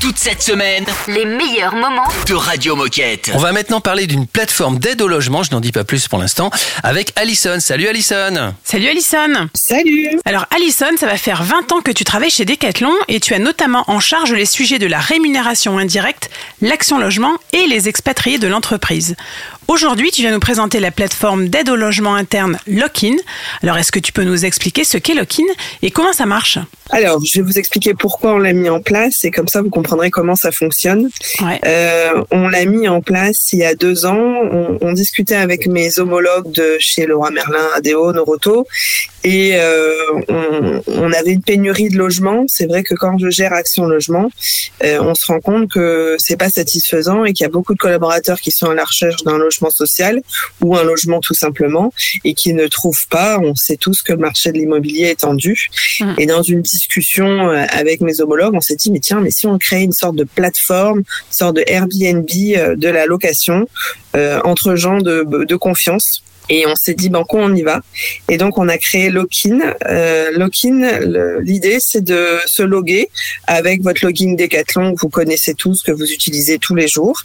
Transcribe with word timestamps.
Toute 0.00 0.16
cette 0.16 0.42
semaine 0.42 0.86
Les 1.08 1.26
meilleurs 1.26 1.74
moments 1.74 2.08
de 2.26 2.32
Radio 2.32 2.74
Moquette. 2.74 3.30
On 3.34 3.38
va 3.38 3.52
maintenant 3.52 3.82
parler 3.82 4.06
d'une 4.06 4.26
plateforme 4.26 4.78
d'aide 4.78 5.02
au 5.02 5.08
logement, 5.08 5.42
je 5.42 5.50
n'en 5.50 5.60
dis 5.60 5.72
pas 5.72 5.84
plus 5.84 6.08
pour 6.08 6.18
l'instant, 6.18 6.50
avec 6.82 7.12
Alison. 7.16 7.60
Salut 7.60 7.86
Alison 7.86 8.54
Salut 8.64 8.88
Alison 8.88 9.48
Salut 9.54 10.08
Alors 10.24 10.46
Alison, 10.56 10.96
ça 10.98 11.06
va 11.06 11.18
faire 11.18 11.42
20 11.42 11.72
ans 11.72 11.80
que 11.82 11.90
tu 11.90 12.04
travailles 12.04 12.30
chez 12.30 12.46
Decathlon 12.46 12.94
et 13.08 13.20
tu 13.20 13.34
as 13.34 13.38
notamment 13.38 13.84
en 13.88 14.00
charge 14.00 14.32
les 14.32 14.46
sujets 14.46 14.78
de 14.78 14.86
la 14.86 15.00
rémunération 15.00 15.76
indirecte, 15.76 16.30
l'action 16.62 16.98
logement 16.98 17.34
et 17.52 17.66
les 17.66 17.88
expatriés 17.88 18.38
de 18.38 18.48
l'entreprise. 18.48 19.16
Aujourd'hui, 19.70 20.10
tu 20.10 20.22
viens 20.22 20.32
nous 20.32 20.40
présenter 20.40 20.80
la 20.80 20.90
plateforme 20.90 21.48
d'aide 21.48 21.68
au 21.68 21.76
logement 21.76 22.16
interne 22.16 22.58
Lockin. 22.66 23.14
Alors 23.62 23.78
est-ce 23.78 23.92
que 23.92 24.00
tu 24.00 24.10
peux 24.10 24.24
nous 24.24 24.44
expliquer 24.44 24.82
ce 24.82 24.98
qu'est 24.98 25.14
Lockin 25.14 25.44
et 25.82 25.92
comment 25.92 26.12
ça 26.12 26.26
marche? 26.26 26.58
Alors, 26.90 27.24
je 27.24 27.38
vais 27.38 27.46
vous 27.46 27.56
expliquer 27.56 27.94
pourquoi 27.94 28.32
on 28.32 28.38
l'a 28.38 28.52
mis 28.52 28.68
en 28.68 28.80
place 28.80 29.22
et 29.22 29.30
comme 29.30 29.46
ça 29.46 29.62
vous 29.62 29.70
comprendrez 29.70 30.10
comment 30.10 30.34
ça 30.34 30.50
fonctionne. 30.50 31.08
Ouais. 31.40 31.60
Euh, 31.64 32.20
on 32.32 32.48
l'a 32.48 32.64
mis 32.64 32.88
en 32.88 33.00
place 33.00 33.52
il 33.52 33.60
y 33.60 33.64
a 33.64 33.76
deux 33.76 34.06
ans. 34.06 34.18
On, 34.18 34.78
on 34.80 34.92
discutait 34.92 35.36
avec 35.36 35.68
mes 35.68 36.00
homologues 36.00 36.50
de 36.50 36.76
chez 36.80 37.06
Leroy 37.06 37.30
Merlin, 37.30 37.68
ADO, 37.76 38.12
Noroto 38.12 38.66
et 39.24 39.52
euh, 39.54 39.92
on, 40.28 40.82
on 40.86 41.12
avait 41.12 41.32
une 41.32 41.42
pénurie 41.42 41.88
de 41.88 41.98
logements. 41.98 42.44
C'est 42.48 42.66
vrai 42.66 42.82
que 42.82 42.94
quand 42.94 43.18
je 43.18 43.28
gère 43.28 43.52
Action 43.52 43.84
Logement, 43.84 44.30
euh, 44.82 44.98
on 45.00 45.14
se 45.14 45.26
rend 45.26 45.40
compte 45.40 45.70
que 45.70 46.16
c'est 46.18 46.36
pas 46.36 46.48
satisfaisant 46.48 47.24
et 47.24 47.32
qu'il 47.32 47.44
y 47.44 47.46
a 47.46 47.50
beaucoup 47.50 47.74
de 47.74 47.78
collaborateurs 47.78 48.40
qui 48.40 48.50
sont 48.50 48.70
à 48.70 48.74
la 48.74 48.84
recherche 48.84 49.22
d'un 49.24 49.36
logement 49.36 49.70
social 49.70 50.22
ou 50.62 50.76
un 50.76 50.84
logement 50.84 51.20
tout 51.20 51.34
simplement 51.34 51.92
et 52.24 52.34
qui 52.34 52.54
ne 52.54 52.66
trouvent 52.66 53.06
pas. 53.08 53.38
On 53.40 53.54
sait 53.54 53.76
tous 53.76 54.02
que 54.02 54.12
le 54.12 54.18
marché 54.18 54.52
de 54.52 54.58
l'immobilier 54.58 55.06
est 55.06 55.20
tendu. 55.20 55.68
Mm. 56.00 56.14
Et 56.18 56.26
dans 56.26 56.42
une 56.42 56.62
discussion 56.62 57.50
euh, 57.50 57.64
avec 57.70 58.00
mes 58.00 58.20
homologues, 58.20 58.54
on 58.54 58.60
s'est 58.60 58.76
dit 58.76 58.90
mais 58.90 59.00
tiens, 59.00 59.20
mais 59.20 59.30
si 59.30 59.46
on 59.46 59.58
crée 59.58 59.82
une 59.82 59.92
sorte 59.92 60.16
de 60.16 60.24
plateforme, 60.24 61.00
une 61.00 61.04
sorte 61.30 61.56
de 61.56 61.64
Airbnb 61.66 62.28
euh, 62.56 62.76
de 62.76 62.88
la 62.88 63.06
location 63.06 63.68
euh, 64.16 64.40
entre 64.44 64.76
gens 64.76 64.98
de, 64.98 65.26
de 65.44 65.56
confiance. 65.56 66.22
Et 66.50 66.66
on 66.66 66.74
s'est 66.74 66.94
dit, 66.94 67.08
banco, 67.08 67.38
on 67.38 67.54
y 67.54 67.62
va. 67.62 67.80
Et 68.28 68.36
donc, 68.36 68.58
on 68.58 68.68
a 68.68 68.76
créé 68.76 69.08
Lockin. 69.08 69.60
Euh, 69.88 70.32
Lockin, 70.32 70.98
le- 71.00 71.40
l'idée, 71.40 71.78
c'est 71.80 72.02
de 72.04 72.38
se 72.46 72.62
loguer 72.62 73.08
avec 73.46 73.82
votre 73.82 74.04
login 74.04 74.34
Decathlon 74.34 74.94
que 74.94 75.00
vous 75.00 75.08
connaissez 75.08 75.54
tous, 75.54 75.82
que 75.82 75.92
vous 75.92 76.10
utilisez 76.10 76.58
tous 76.58 76.74
les 76.74 76.88
jours, 76.88 77.22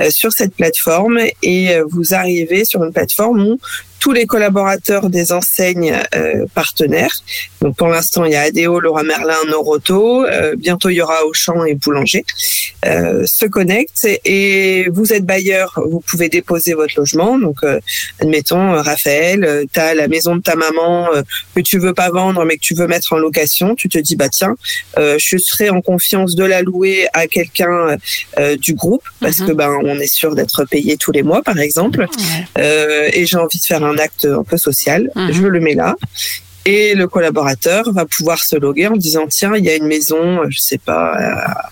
euh, 0.00 0.10
sur 0.10 0.32
cette 0.32 0.54
plateforme. 0.54 1.18
Et 1.42 1.74
euh, 1.74 1.84
vous 1.90 2.14
arrivez 2.14 2.64
sur 2.64 2.82
une 2.84 2.92
plateforme 2.92 3.40
où 3.46 3.58
tous 4.00 4.12
les 4.12 4.26
collaborateurs 4.26 5.10
des 5.10 5.32
enseignes 5.32 5.96
euh, 6.14 6.46
partenaires, 6.54 7.14
donc 7.60 7.76
pour 7.76 7.88
l'instant, 7.88 8.24
il 8.24 8.32
y 8.32 8.36
a 8.36 8.42
ADO, 8.42 8.80
Laura 8.80 9.02
Merlin, 9.02 9.34
Noroto, 9.48 10.24
euh, 10.24 10.54
bientôt 10.56 10.88
il 10.90 10.94
y 10.96 11.00
aura 11.02 11.24
Auchan 11.24 11.64
et 11.64 11.74
Boulanger, 11.74 12.24
euh, 12.86 13.24
se 13.26 13.46
connectent 13.46 14.06
et 14.24 14.88
vous 14.92 15.12
êtes 15.12 15.24
bailleur, 15.24 15.80
vous 15.90 16.00
pouvez 16.00 16.28
déposer 16.28 16.74
votre 16.74 16.94
logement. 16.96 17.38
Donc, 17.38 17.56
euh, 17.64 17.80
admettons, 18.20 18.74
euh, 18.74 18.82
Raphaël, 18.82 19.66
tu 19.72 19.80
as 19.80 19.94
la 19.94 20.06
maison 20.08 20.36
de 20.36 20.42
ta 20.42 20.54
maman 20.54 21.08
euh, 21.14 21.22
que 21.54 21.60
tu 21.60 21.78
veux 21.78 21.94
pas 21.94 22.10
vendre 22.10 22.44
mais 22.44 22.56
que 22.56 22.62
tu 22.62 22.74
veux 22.74 22.86
mettre 22.86 23.12
en 23.12 23.18
location. 23.18 23.74
Tu 23.74 23.88
te 23.88 23.98
dis, 23.98 24.14
bah 24.16 24.28
tiens, 24.28 24.54
euh, 24.98 25.16
je 25.18 25.36
serai 25.38 25.70
en 25.70 25.80
confiance 25.80 26.34
de 26.36 26.44
la 26.44 26.62
louer 26.62 27.06
à 27.14 27.26
quelqu'un 27.26 27.96
euh, 28.38 28.56
du 28.56 28.74
groupe 28.74 29.02
parce 29.20 29.38
Mhm. 29.40 29.46
que 29.48 29.52
ben 29.52 29.70
on 29.84 29.98
est 29.98 30.12
sûr 30.12 30.34
d'être 30.34 30.64
payé 30.64 30.96
tous 30.96 31.12
les 31.12 31.22
mois, 31.22 31.42
par 31.42 31.58
exemple. 31.58 32.06
Euh, 32.58 33.08
et 33.12 33.26
j'ai 33.26 33.36
envie 33.36 33.58
de 33.58 33.64
faire 33.64 33.84
un 33.84 33.87
acte 33.96 34.26
un 34.26 34.42
peu 34.42 34.56
social. 34.58 35.10
Mhm. 35.14 35.32
Je 35.32 35.46
le 35.46 35.60
mets 35.60 35.74
là. 35.74 35.96
Et 36.66 36.94
le 36.94 37.08
collaborateur 37.08 37.90
va 37.92 38.04
pouvoir 38.04 38.42
se 38.44 38.54
loguer 38.56 38.88
en 38.88 38.96
disant 38.96 39.26
tiens 39.28 39.54
il 39.56 39.64
y 39.64 39.70
a 39.70 39.76
une 39.76 39.86
maison 39.86 40.40
je 40.50 40.58
sais 40.58 40.76
pas 40.76 41.16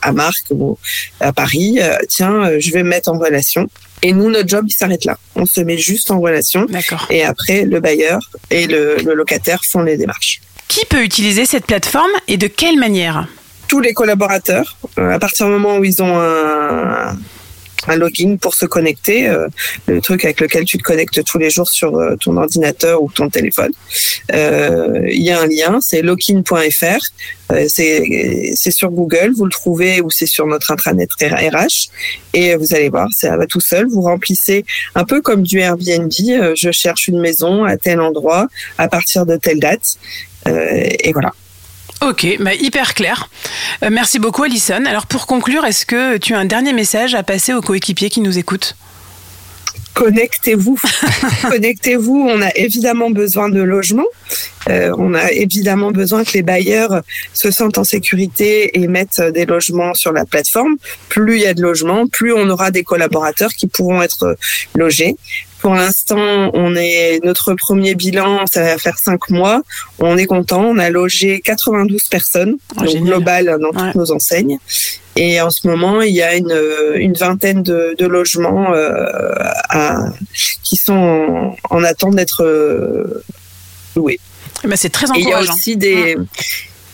à- 0.00 0.12
Marc 0.12 0.44
ou 0.50 0.78
à 1.20 1.32
Paris 1.34 1.78
euh, 1.82 1.96
tiens 2.08 2.44
euh, 2.46 2.56
je 2.60 2.70
vais 2.72 2.82
me 2.82 2.88
mettre 2.88 3.10
en 3.10 3.18
relation 3.18 3.66
et 4.00 4.14
nous 4.14 4.30
notre 4.30 4.48
job 4.48 4.64
il 4.66 4.72
s'arrête 4.72 5.04
là 5.04 5.18
on 5.34 5.44
se 5.44 5.60
met 5.60 5.76
juste 5.76 6.10
en 6.10 6.18
relation 6.20 6.64
D'accord. 6.70 7.06
et 7.10 7.22
après 7.24 7.66
le 7.66 7.78
bailleur 7.80 8.20
et 8.50 8.66
le, 8.66 8.96
le 9.04 9.12
locataire 9.12 9.60
font 9.70 9.82
les 9.82 9.98
démarches 9.98 10.40
Qui 10.68 10.86
peut 10.86 11.02
utiliser 11.02 11.44
cette 11.44 11.66
plateforme 11.66 12.12
et 12.26 12.38
de 12.38 12.46
quelle 12.46 12.78
manière? 12.78 13.28
Tous 13.68 13.80
les 13.80 13.92
collaborateurs, 13.92 14.78
euh, 14.98 15.10
à 15.10 15.18
partir 15.18 15.44
du 15.46 15.52
moment 15.52 15.76
où 15.76 15.84
ils 15.84 16.00
ont 16.02 16.18
un, 16.18 17.18
un 17.88 17.96
login 17.96 18.36
pour 18.36 18.54
se 18.54 18.66
connecter, 18.66 19.28
euh, 19.28 19.48
le 19.86 20.00
truc 20.00 20.24
avec 20.24 20.40
lequel 20.40 20.64
tu 20.64 20.78
te 20.78 20.82
connectes 20.82 21.22
tous 21.24 21.38
les 21.38 21.50
jours 21.50 21.68
sur 21.68 21.96
euh, 21.96 22.16
ton 22.16 22.36
ordinateur 22.36 23.02
ou 23.02 23.10
ton 23.10 23.28
téléphone, 23.28 23.72
euh, 24.32 25.06
il 25.08 25.22
y 25.22 25.30
a 25.30 25.40
un 25.40 25.46
lien, 25.46 25.78
c'est 25.80 26.02
login.fr, 26.02 26.98
euh, 27.52 27.66
c'est 27.68 28.70
sur 28.70 28.90
Google, 28.90 29.32
vous 29.36 29.44
le 29.44 29.50
trouvez 29.50 30.00
ou 30.00 30.10
c'est 30.10 30.26
sur 30.26 30.46
notre 30.46 30.70
intranet 30.72 31.08
RH 31.20 31.90
et 32.34 32.56
vous 32.56 32.74
allez 32.74 32.88
voir, 32.88 33.08
ça 33.12 33.36
va 33.36 33.46
tout 33.46 33.60
seul, 33.60 33.86
vous 33.88 34.02
remplissez 34.02 34.64
un 34.94 35.04
peu 35.04 35.20
comme 35.20 35.42
du 35.42 35.58
Airbnb, 35.58 36.10
je 36.10 36.70
cherche 36.72 37.08
une 37.08 37.20
maison 37.20 37.64
à 37.64 37.76
tel 37.76 38.00
endroit 38.00 38.48
à 38.78 38.88
partir 38.88 39.26
de 39.26 39.36
telle 39.36 39.60
date. 39.60 39.96
Et 40.46 41.12
voilà. 41.12 41.32
Ok, 42.02 42.26
bah 42.40 42.54
hyper 42.54 42.94
clair. 42.94 43.28
Euh, 43.82 43.88
merci 43.90 44.18
beaucoup 44.18 44.42
Alison. 44.42 44.84
Alors 44.84 45.06
pour 45.06 45.26
conclure, 45.26 45.64
est-ce 45.64 45.86
que 45.86 46.18
tu 46.18 46.34
as 46.34 46.38
un 46.38 46.44
dernier 46.44 46.72
message 46.72 47.14
à 47.14 47.22
passer 47.22 47.54
aux 47.54 47.62
coéquipiers 47.62 48.10
qui 48.10 48.20
nous 48.20 48.38
écoutent? 48.38 48.76
Connectez-vous. 49.94 50.78
connectez-vous. 51.50 52.28
On 52.28 52.42
a 52.42 52.54
évidemment 52.54 53.08
besoin 53.08 53.48
de 53.48 53.62
logements. 53.62 54.04
Euh, 54.68 54.94
on 54.98 55.14
a 55.14 55.32
évidemment 55.32 55.90
besoin 55.90 56.22
que 56.22 56.32
les 56.34 56.42
bailleurs 56.42 57.00
se 57.32 57.50
sentent 57.50 57.78
en 57.78 57.84
sécurité 57.84 58.78
et 58.78 58.88
mettent 58.88 59.22
des 59.22 59.46
logements 59.46 59.94
sur 59.94 60.12
la 60.12 60.26
plateforme. 60.26 60.76
Plus 61.08 61.36
il 61.36 61.42
y 61.42 61.46
a 61.46 61.54
de 61.54 61.62
logements, 61.62 62.06
plus 62.06 62.34
on 62.34 62.46
aura 62.50 62.70
des 62.70 62.84
collaborateurs 62.84 63.52
qui 63.54 63.68
pourront 63.68 64.02
être 64.02 64.36
logés. 64.74 65.16
Pour 65.66 65.74
l'instant, 65.74 66.50
on 66.54 66.76
est 66.76 67.18
notre 67.24 67.54
premier 67.54 67.96
bilan, 67.96 68.44
ça 68.46 68.62
va 68.62 68.78
faire 68.78 68.98
cinq 69.00 69.30
mois. 69.30 69.62
On 69.98 70.16
est 70.16 70.26
content. 70.26 70.62
On 70.64 70.78
a 70.78 70.90
logé 70.90 71.40
92 71.40 72.04
personnes, 72.08 72.54
Oh, 72.76 72.80
donc 72.82 72.88
génial. 72.88 73.04
global 73.04 73.58
dans 73.60 73.72
toutes 73.72 73.94
nos 73.96 74.12
enseignes. 74.12 74.58
Et 75.16 75.40
en 75.40 75.50
ce 75.50 75.66
moment, 75.66 76.02
il 76.02 76.14
y 76.14 76.22
a 76.22 76.36
une, 76.36 76.56
une 76.94 77.14
vingtaine 77.14 77.64
de, 77.64 77.96
de 77.98 78.06
logements 78.06 78.72
euh, 78.74 78.92
à- 79.68 80.04
qui 80.62 80.76
sont 80.76 80.92
en, 80.92 81.56
en 81.68 81.82
attente 81.82 82.14
d'être 82.14 82.44
euh, 82.44 83.24
loués. 83.96 84.20
Eh 84.62 84.68
ben, 84.68 84.76
C'est 84.76 84.90
très 84.90 85.06
Et 85.06 85.10
il 85.16 85.20
y 85.22 85.32
a 85.32 85.38
encourageant. 85.38 85.52
aussi 85.54 85.76
des, 85.76 86.16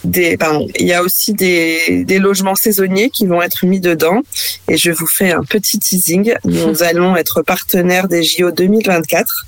des, 0.04 0.36
pardon, 0.36 0.68
il 0.78 0.86
y 0.86 0.92
a 0.92 1.02
aussi 1.02 1.32
des, 1.32 2.04
des 2.04 2.18
logements 2.18 2.54
saisonniers 2.54 3.10
qui 3.10 3.26
vont 3.26 3.42
être 3.42 3.64
mis 3.66 3.80
dedans. 3.80 4.20
Et 4.68 4.76
je 4.76 4.90
vous 4.90 5.06
fais 5.06 5.32
un 5.32 5.44
petit 5.44 5.78
teasing. 5.78 6.34
Nous 6.44 6.82
allons 6.82 7.16
être 7.16 7.42
partenaires 7.42 8.08
des 8.08 8.22
JO 8.22 8.50
2024 8.50 9.46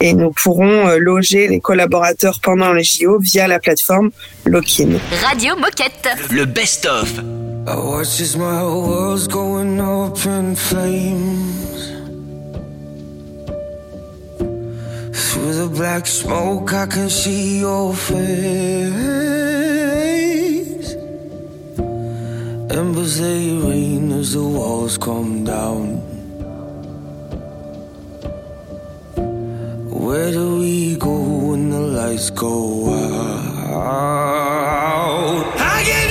et 0.00 0.12
nous 0.12 0.30
pourrons 0.30 0.88
euh, 0.88 0.98
loger 0.98 1.48
les 1.48 1.60
collaborateurs 1.60 2.40
pendant 2.42 2.72
les 2.72 2.84
JO 2.84 3.18
via 3.18 3.48
la 3.48 3.58
plateforme 3.58 4.10
Lockin. 4.44 4.98
Radio 5.24 5.56
Moquette. 5.56 6.08
Le 6.30 6.44
best-of. 6.44 7.20
I 7.68 7.74
watch 7.74 8.20
as 8.20 8.36
my 8.36 8.62
world's 8.62 9.26
going 9.26 9.80
up 9.80 10.24
in 10.24 10.54
flames. 10.54 11.95
Through 15.36 15.52
the 15.52 15.68
black 15.68 16.06
smoke, 16.06 16.72
I 16.72 16.86
can 16.86 17.10
see 17.10 17.60
your 17.60 17.92
face. 17.92 18.16
Embers 22.72 23.18
they 23.18 23.52
rain 23.52 24.12
as 24.12 24.32
the 24.32 24.42
walls 24.42 24.96
come 24.96 25.44
down. 25.44 26.00
Where 30.06 30.32
do 30.32 30.60
we 30.60 30.96
go 30.96 31.14
when 31.48 31.68
the 31.68 31.80
lights 31.80 32.30
go 32.30 32.88
out? 32.94 34.24
I 35.74 35.84
gave 35.84 36.05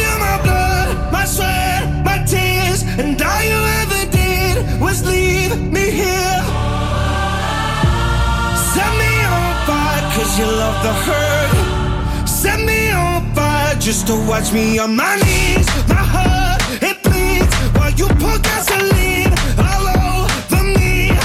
you 10.37 10.45
love 10.45 10.83
the 10.83 10.93
hurt. 10.93 12.27
Set 12.27 12.59
me 12.59 12.91
on 12.91 13.33
fire 13.33 13.75
just 13.75 14.07
to 14.07 14.13
watch 14.27 14.51
me 14.51 14.77
on 14.79 14.95
my 14.95 15.15
knees. 15.15 15.67
My 15.87 16.03
heart, 16.15 16.61
it 16.81 17.01
bleeds 17.03 17.55
while 17.77 17.91
you 17.91 18.07
pour 18.19 18.37
gasoline 18.39 19.33
all 19.57 19.87
over 20.11 20.63
me. 20.77 21.15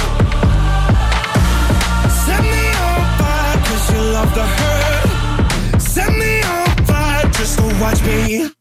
Set 2.25 2.43
me 2.53 2.65
on 2.87 3.01
fire, 3.19 3.57
cause 3.67 3.91
you 3.93 4.01
love 4.17 4.33
the 4.35 4.47
hurt. 4.59 5.81
Set 5.81 6.13
me 6.13 6.43
on 6.43 6.87
fire 6.87 7.29
just 7.31 7.59
to 7.59 7.65
watch 7.81 8.01
me 8.05 8.60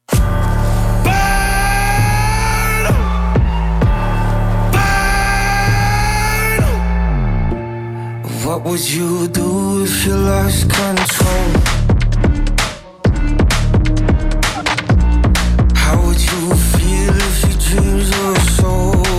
What 8.49 8.63
would 8.63 8.89
you 8.89 9.27
do 9.27 9.83
if 9.83 10.07
you 10.07 10.15
lost 10.15 10.71
control? 10.71 11.49
How 15.75 16.01
would 16.03 16.19
you 16.19 16.55
feel 16.73 17.13
if 17.27 17.43
your 17.43 17.57
dreams 17.59 18.09
were 18.17 18.39
sold? 18.57 19.18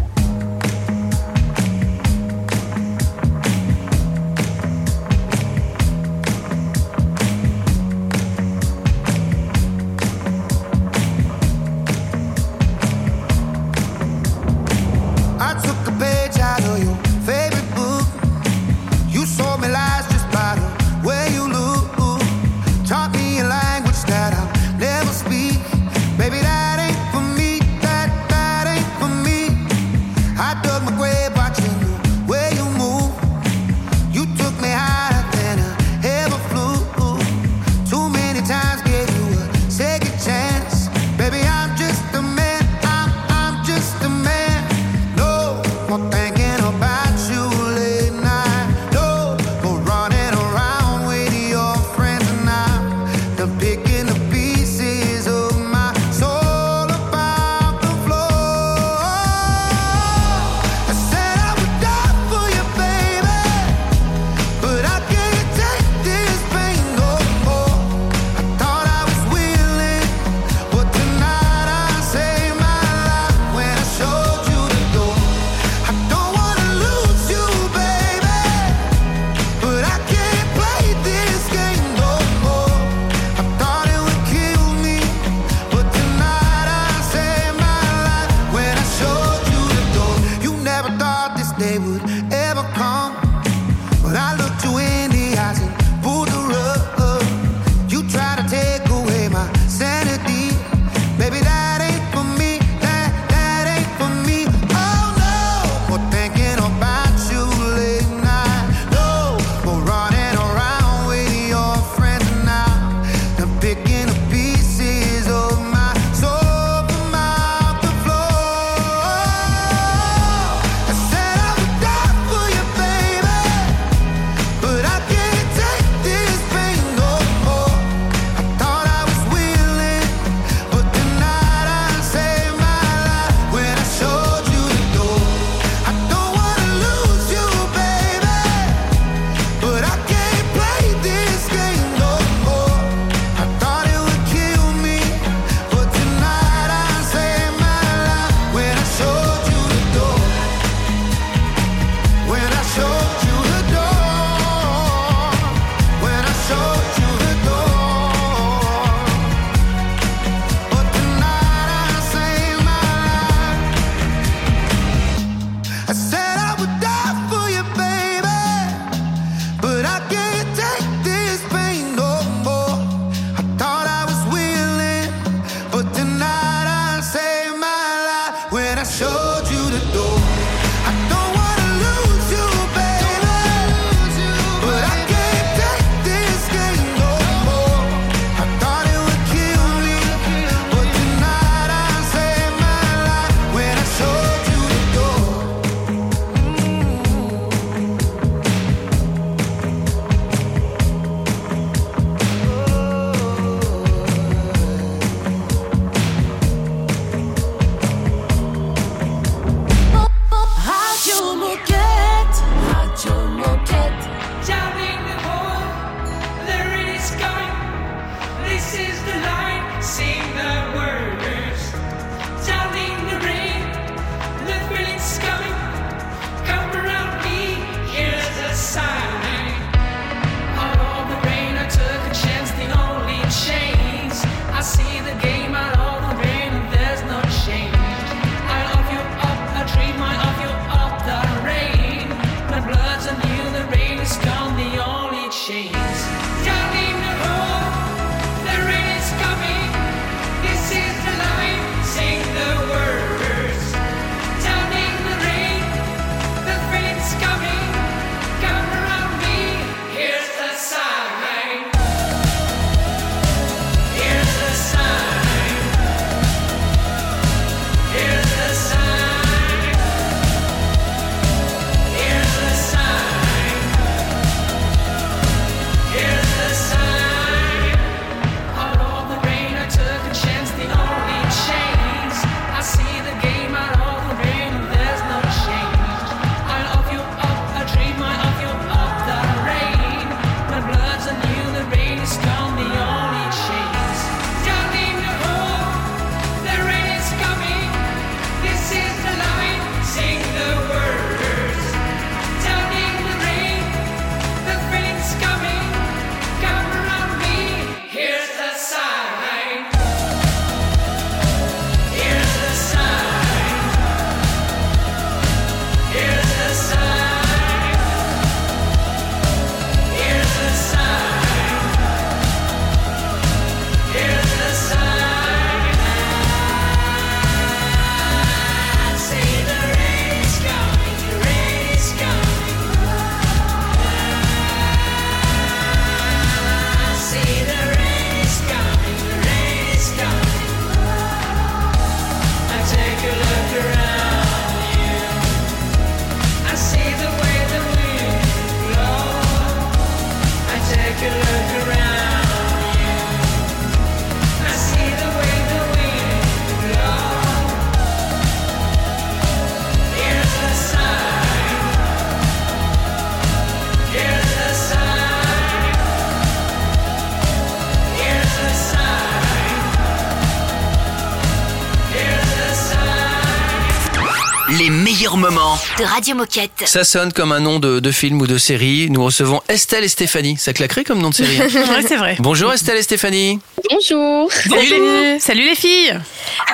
De 375.81 375.85
Radio 375.87 376.13
Moquette. 376.15 376.51
Ça 376.65 376.83
sonne 376.83 377.11
comme 377.11 377.31
un 377.31 377.39
nom 377.39 377.57
de, 377.57 377.79
de 377.79 377.91
film 377.91 378.21
ou 378.21 378.27
de 378.27 378.37
série. 378.37 378.91
Nous 378.91 379.03
recevons 379.03 379.41
Estelle 379.47 379.83
et 379.83 379.87
Stéphanie. 379.87 380.37
Ça 380.37 380.53
claquerait 380.53 380.83
comme 380.83 380.99
nom 381.01 381.09
de 381.09 381.15
série. 381.15 381.41
hein 381.41 381.47
Ouais, 381.75 381.81
c'est 381.87 381.95
vrai. 381.95 382.17
Bonjour 382.19 382.53
Estelle 382.53 382.77
et 382.77 382.83
Stéphanie. 382.83 383.39
Bonjour. 383.71 384.31
Salut 384.31 384.69
les, 384.69 385.19
salut 385.19 385.43
les 385.43 385.55
filles. 385.55 385.99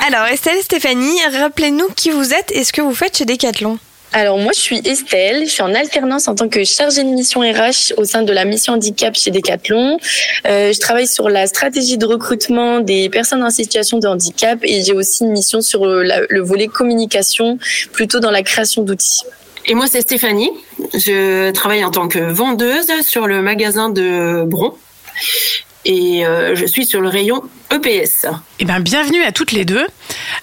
Alors 0.07 0.27
Estelle 0.27 0.55
et 0.57 0.61
Stéphanie, 0.61 1.19
rappelez-nous 1.41 1.89
qui 1.93 2.09
vous 2.11 2.33
êtes 2.33 2.53
et 2.53 2.63
ce 2.63 2.71
que 2.71 2.79
vous 2.79 2.95
faites 2.95 3.17
chez 3.17 3.25
Decathlon. 3.25 3.79
Alors 4.17 4.39
moi 4.39 4.51
je 4.51 4.59
suis 4.59 4.81
Estelle, 4.83 5.45
je 5.45 5.51
suis 5.51 5.61
en 5.61 5.75
alternance 5.75 6.27
en 6.27 6.33
tant 6.33 6.49
que 6.49 6.63
chargée 6.63 7.03
de 7.03 7.09
mission 7.09 7.41
RH 7.41 7.93
au 7.97 8.03
sein 8.03 8.23
de 8.23 8.33
la 8.33 8.45
mission 8.45 8.73
handicap 8.73 9.13
chez 9.13 9.29
Decathlon. 9.29 9.99
Euh, 10.47 10.73
je 10.73 10.79
travaille 10.79 11.05
sur 11.05 11.29
la 11.29 11.45
stratégie 11.45 11.99
de 11.99 12.05
recrutement 12.07 12.79
des 12.79 13.09
personnes 13.09 13.43
en 13.43 13.51
situation 13.51 13.99
de 13.99 14.07
handicap 14.07 14.57
et 14.63 14.83
j'ai 14.83 14.93
aussi 14.93 15.23
une 15.23 15.33
mission 15.33 15.61
sur 15.61 15.85
le 15.85 16.39
volet 16.39 16.65
communication, 16.65 17.59
plutôt 17.93 18.19
dans 18.19 18.31
la 18.31 18.41
création 18.41 18.81
d'outils. 18.81 19.21
Et 19.67 19.75
moi, 19.75 19.85
c'est 19.85 20.01
Stéphanie. 20.01 20.49
Je 20.95 21.51
travaille 21.51 21.85
en 21.85 21.91
tant 21.91 22.07
que 22.07 22.17
vendeuse 22.17 22.87
sur 23.03 23.27
le 23.27 23.43
magasin 23.43 23.91
de 23.91 24.45
Bron. 24.47 24.73
Et 25.89 26.25
euh, 26.25 26.53
je 26.53 26.65
suis 26.65 26.85
sur 26.85 26.99
le 26.99 27.07
rayon 27.07 27.41
EPS. 27.71 28.25
Eh 28.59 28.65
bien, 28.65 28.81
bienvenue 28.81 29.23
à 29.23 29.31
toutes 29.31 29.53
les 29.53 29.63
deux. 29.63 29.87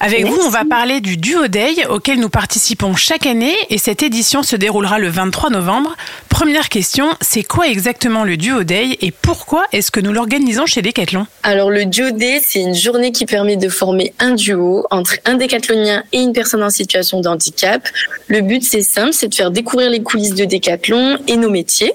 Avec 0.00 0.24
vous, 0.24 0.38
on 0.42 0.48
va 0.48 0.64
parler 0.64 1.02
du 1.02 1.18
Duo 1.18 1.48
Day 1.48 1.86
auquel 1.90 2.18
nous 2.18 2.30
participons 2.30 2.96
chaque 2.96 3.26
année 3.26 3.54
et 3.68 3.76
cette 3.76 4.02
édition 4.02 4.42
se 4.42 4.56
déroulera 4.56 4.98
le 4.98 5.08
23 5.08 5.50
novembre. 5.50 5.96
Première 6.30 6.70
question, 6.70 7.10
c'est 7.20 7.42
quoi 7.42 7.68
exactement 7.68 8.24
le 8.24 8.38
Duo 8.38 8.64
Day 8.64 8.96
et 9.02 9.10
pourquoi 9.10 9.66
est-ce 9.72 9.90
que 9.90 10.00
nous 10.00 10.12
l'organisons 10.12 10.64
chez 10.64 10.80
Decathlon? 10.80 11.26
Alors 11.42 11.70
le 11.70 11.84
duo 11.84 12.10
day, 12.10 12.40
c'est 12.42 12.60
une 12.60 12.74
journée 12.74 13.12
qui 13.12 13.26
permet 13.26 13.58
de 13.58 13.68
former 13.68 14.14
un 14.20 14.34
duo 14.34 14.86
entre 14.90 15.16
un 15.26 15.34
décathlonien 15.34 16.04
et 16.12 16.22
une 16.22 16.32
personne 16.32 16.62
en 16.62 16.70
situation 16.70 17.20
de 17.20 17.28
handicap. 17.28 17.86
Le 18.28 18.40
but 18.40 18.62
c'est 18.62 18.82
simple, 18.82 19.12
c'est 19.12 19.28
de 19.28 19.34
faire 19.34 19.50
découvrir 19.50 19.90
les 19.90 20.02
coulisses 20.02 20.34
de 20.34 20.46
Décathlon 20.46 21.18
et 21.28 21.36
nos 21.36 21.50
métiers. 21.50 21.92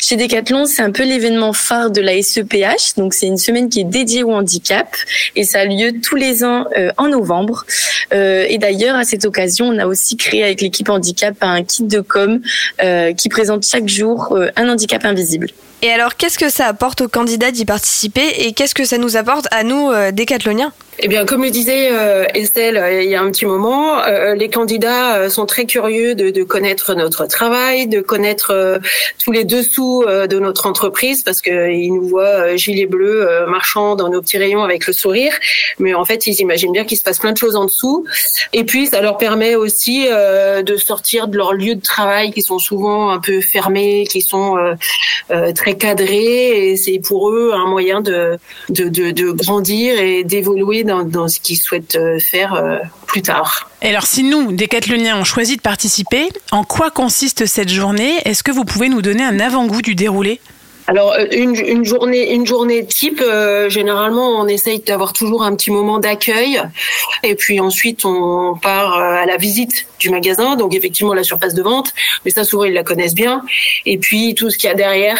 Chez 0.00 0.16
Decathlon, 0.16 0.66
c'est 0.66 0.82
un 0.82 0.90
peu 0.90 1.04
l'événement 1.04 1.52
phare 1.52 1.90
de 1.90 2.00
la 2.00 2.20
SEPH. 2.20 2.96
Donc, 2.96 3.14
c'est 3.14 3.26
une 3.26 3.38
semaine 3.38 3.68
qui 3.68 3.80
est 3.80 3.84
dédiée 3.84 4.22
au 4.22 4.32
handicap 4.32 4.96
et 5.36 5.44
ça 5.44 5.60
a 5.60 5.64
lieu 5.64 6.00
tous 6.00 6.16
les 6.16 6.44
ans 6.44 6.66
euh, 6.76 6.90
en 6.96 7.08
novembre. 7.08 7.64
Euh, 8.12 8.46
et 8.48 8.58
d'ailleurs, 8.58 8.96
à 8.96 9.04
cette 9.04 9.24
occasion, 9.24 9.66
on 9.66 9.78
a 9.78 9.86
aussi 9.86 10.16
créé 10.16 10.42
avec 10.42 10.60
l'équipe 10.60 10.88
handicap 10.88 11.34
un 11.40 11.62
kit 11.62 11.84
de 11.84 12.00
com 12.00 12.40
euh, 12.82 13.12
qui 13.12 13.28
présente 13.28 13.64
chaque 13.64 13.88
jour 13.88 14.38
un 14.56 14.68
handicap 14.68 15.04
invisible. 15.04 15.48
Et 15.82 15.90
alors 15.90 16.16
qu'est-ce 16.16 16.38
que 16.38 16.48
ça 16.48 16.66
apporte 16.66 17.00
aux 17.00 17.08
candidats 17.08 17.50
d'y 17.50 17.64
participer? 17.64 18.46
Et 18.46 18.52
qu'est-ce 18.52 18.74
que 18.74 18.84
ça 18.84 18.98
nous 18.98 19.16
apporte 19.16 19.48
à 19.50 19.64
nous 19.64 19.90
Décathloniens? 20.12 20.72
Eh 20.98 21.08
bien, 21.08 21.24
comme 21.24 21.42
le 21.42 21.48
disait 21.50 21.88
euh, 21.90 22.26
Estelle 22.34 22.76
euh, 22.76 23.02
il 23.02 23.08
y 23.08 23.14
a 23.14 23.22
un 23.22 23.30
petit 23.30 23.46
moment, 23.46 24.02
euh, 24.02 24.34
les 24.34 24.50
candidats 24.50 25.30
sont 25.30 25.46
très 25.46 25.64
curieux 25.64 26.14
de, 26.14 26.28
de 26.28 26.42
connaître 26.42 26.94
notre 26.94 27.24
travail, 27.24 27.86
de 27.86 28.02
connaître 28.02 28.78
tous 29.22 29.32
les 29.32 29.44
dessous 29.44 30.04
de 30.06 30.38
notre 30.38 30.66
entreprise, 30.66 31.22
parce 31.22 31.40
qu'ils 31.40 31.94
nous 31.94 32.06
voient 32.06 32.56
gilets 32.56 32.86
bleus 32.86 33.26
marchant 33.48 33.96
dans 33.96 34.10
nos 34.10 34.20
petits 34.20 34.36
rayons 34.36 34.62
avec 34.62 34.86
le 34.86 34.92
sourire, 34.92 35.32
mais 35.78 35.94
en 35.94 36.04
fait, 36.04 36.26
ils 36.26 36.40
imaginent 36.40 36.72
bien 36.72 36.84
qu'il 36.84 36.98
se 36.98 37.02
passe 37.02 37.18
plein 37.18 37.32
de 37.32 37.38
choses 37.38 37.56
en 37.56 37.64
dessous. 37.64 38.04
Et 38.52 38.64
puis, 38.64 38.86
ça 38.86 39.00
leur 39.00 39.16
permet 39.16 39.54
aussi 39.54 40.06
de 40.06 40.76
sortir 40.76 41.28
de 41.28 41.36
leur 41.36 41.54
lieu 41.54 41.74
de 41.74 41.80
travail, 41.80 42.32
qui 42.32 42.42
sont 42.42 42.58
souvent 42.58 43.10
un 43.10 43.20
peu 43.20 43.40
fermés, 43.40 44.04
qui 44.08 44.20
sont 44.20 44.56
très 45.54 45.76
cadrés, 45.76 46.70
et 46.70 46.76
c'est 46.76 46.98
pour 46.98 47.30
eux 47.30 47.52
un 47.54 47.66
moyen 47.66 48.00
de, 48.00 48.38
de, 48.68 48.88
de 48.88 49.30
grandir 49.30 49.98
et 49.98 50.24
d'évoluer 50.24 50.81
dans, 50.84 51.28
ce 51.28 51.40
qu'ils 51.40 51.58
souhaitent 51.58 51.96
euh, 51.96 52.18
faire 52.18 52.54
euh, 52.54 52.78
plus 53.06 53.22
tard. 53.22 53.70
Et 53.82 53.88
alors, 53.88 54.06
si 54.06 54.22
nous, 54.22 54.52
Décathloniens, 54.52 55.18
on 55.18 55.24
choisit 55.24 55.56
de 55.56 55.62
participer, 55.62 56.28
en 56.50 56.64
quoi 56.64 56.90
consiste 56.90 57.46
cette 57.46 57.68
journée? 57.68 58.18
Est-ce 58.24 58.42
que 58.42 58.52
vous 58.52 58.64
pouvez 58.64 58.88
nous 58.88 59.02
donner 59.02 59.24
un 59.24 59.40
avant-goût 59.40 59.82
du 59.82 59.94
déroulé? 59.94 60.40
Alors 60.88 61.12
euh, 61.12 61.26
une, 61.32 61.84
journée 61.84 62.32
une 62.34 62.46
journée 62.46 62.84
type 62.84 63.20
euh, 63.24 63.68
généralement 63.68 64.40
on 64.40 64.48
essaye 64.48 64.80
d'avoir 64.80 65.12
toujours 65.12 65.42
un 65.44 65.54
petit 65.54 65.70
moment 65.70 65.98
d'accueil. 65.98 66.60
Et 67.22 67.34
puis 67.34 67.60
ensuite 67.60 68.04
on 68.04 68.56
part 68.60 68.98
euh, 68.98 69.22
à 69.22 69.26
la 69.26 69.36
visite 69.36 69.86
du 70.00 70.10
magasin. 70.10 70.56
Donc 70.56 70.74
effectivement 70.74 71.14
la 71.14 71.22
surface 71.22 71.54
de 71.54 71.62
vente. 71.62 71.92
Mais 72.24 72.30
ça 72.30 72.44
souvent 72.44 72.64
ils 72.64 72.72
la 72.72 72.82
connaissent 72.82 73.14
bien. 73.14 73.42
Et 73.86 73.98
puis 73.98 74.34
tout 74.34 74.50
ce 74.50 74.58
qu'il 74.58 74.68
y 74.68 74.72
a 74.72 74.74
derrière. 74.76 75.18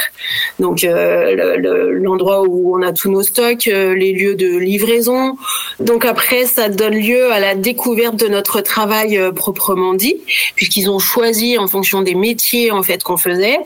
Donc 0.58 0.84
euh, 0.84 1.34
le- 1.34 1.56
le- 1.56 1.92
l'endroit 1.92 2.42
où 2.42 2.76
on 2.76 2.82
a 2.82 2.92
tous 2.92 3.10
nos 3.10 3.22
stocks 3.22 3.66
euh, 3.68 3.94
les 3.94 4.12
lieux 4.12 4.34
de 4.34 4.56
livraison 4.56 5.36
donc 5.80 6.04
après 6.04 6.46
ça 6.46 6.68
donne 6.68 6.94
lieu 6.94 7.32
à 7.32 7.40
la 7.40 7.54
découverte 7.54 8.16
de 8.16 8.28
notre 8.28 8.60
travail 8.60 9.16
euh, 9.18 9.32
proprement 9.32 9.94
dit 9.94 10.16
puisqu'ils 10.56 10.90
ont 10.90 10.98
choisi 10.98 11.58
en 11.58 11.66
fonction 11.68 12.02
des 12.02 12.14
métiers 12.14 12.70
en 12.70 12.82
fait 12.82 13.02
qu'on 13.02 13.16
faisait 13.16 13.58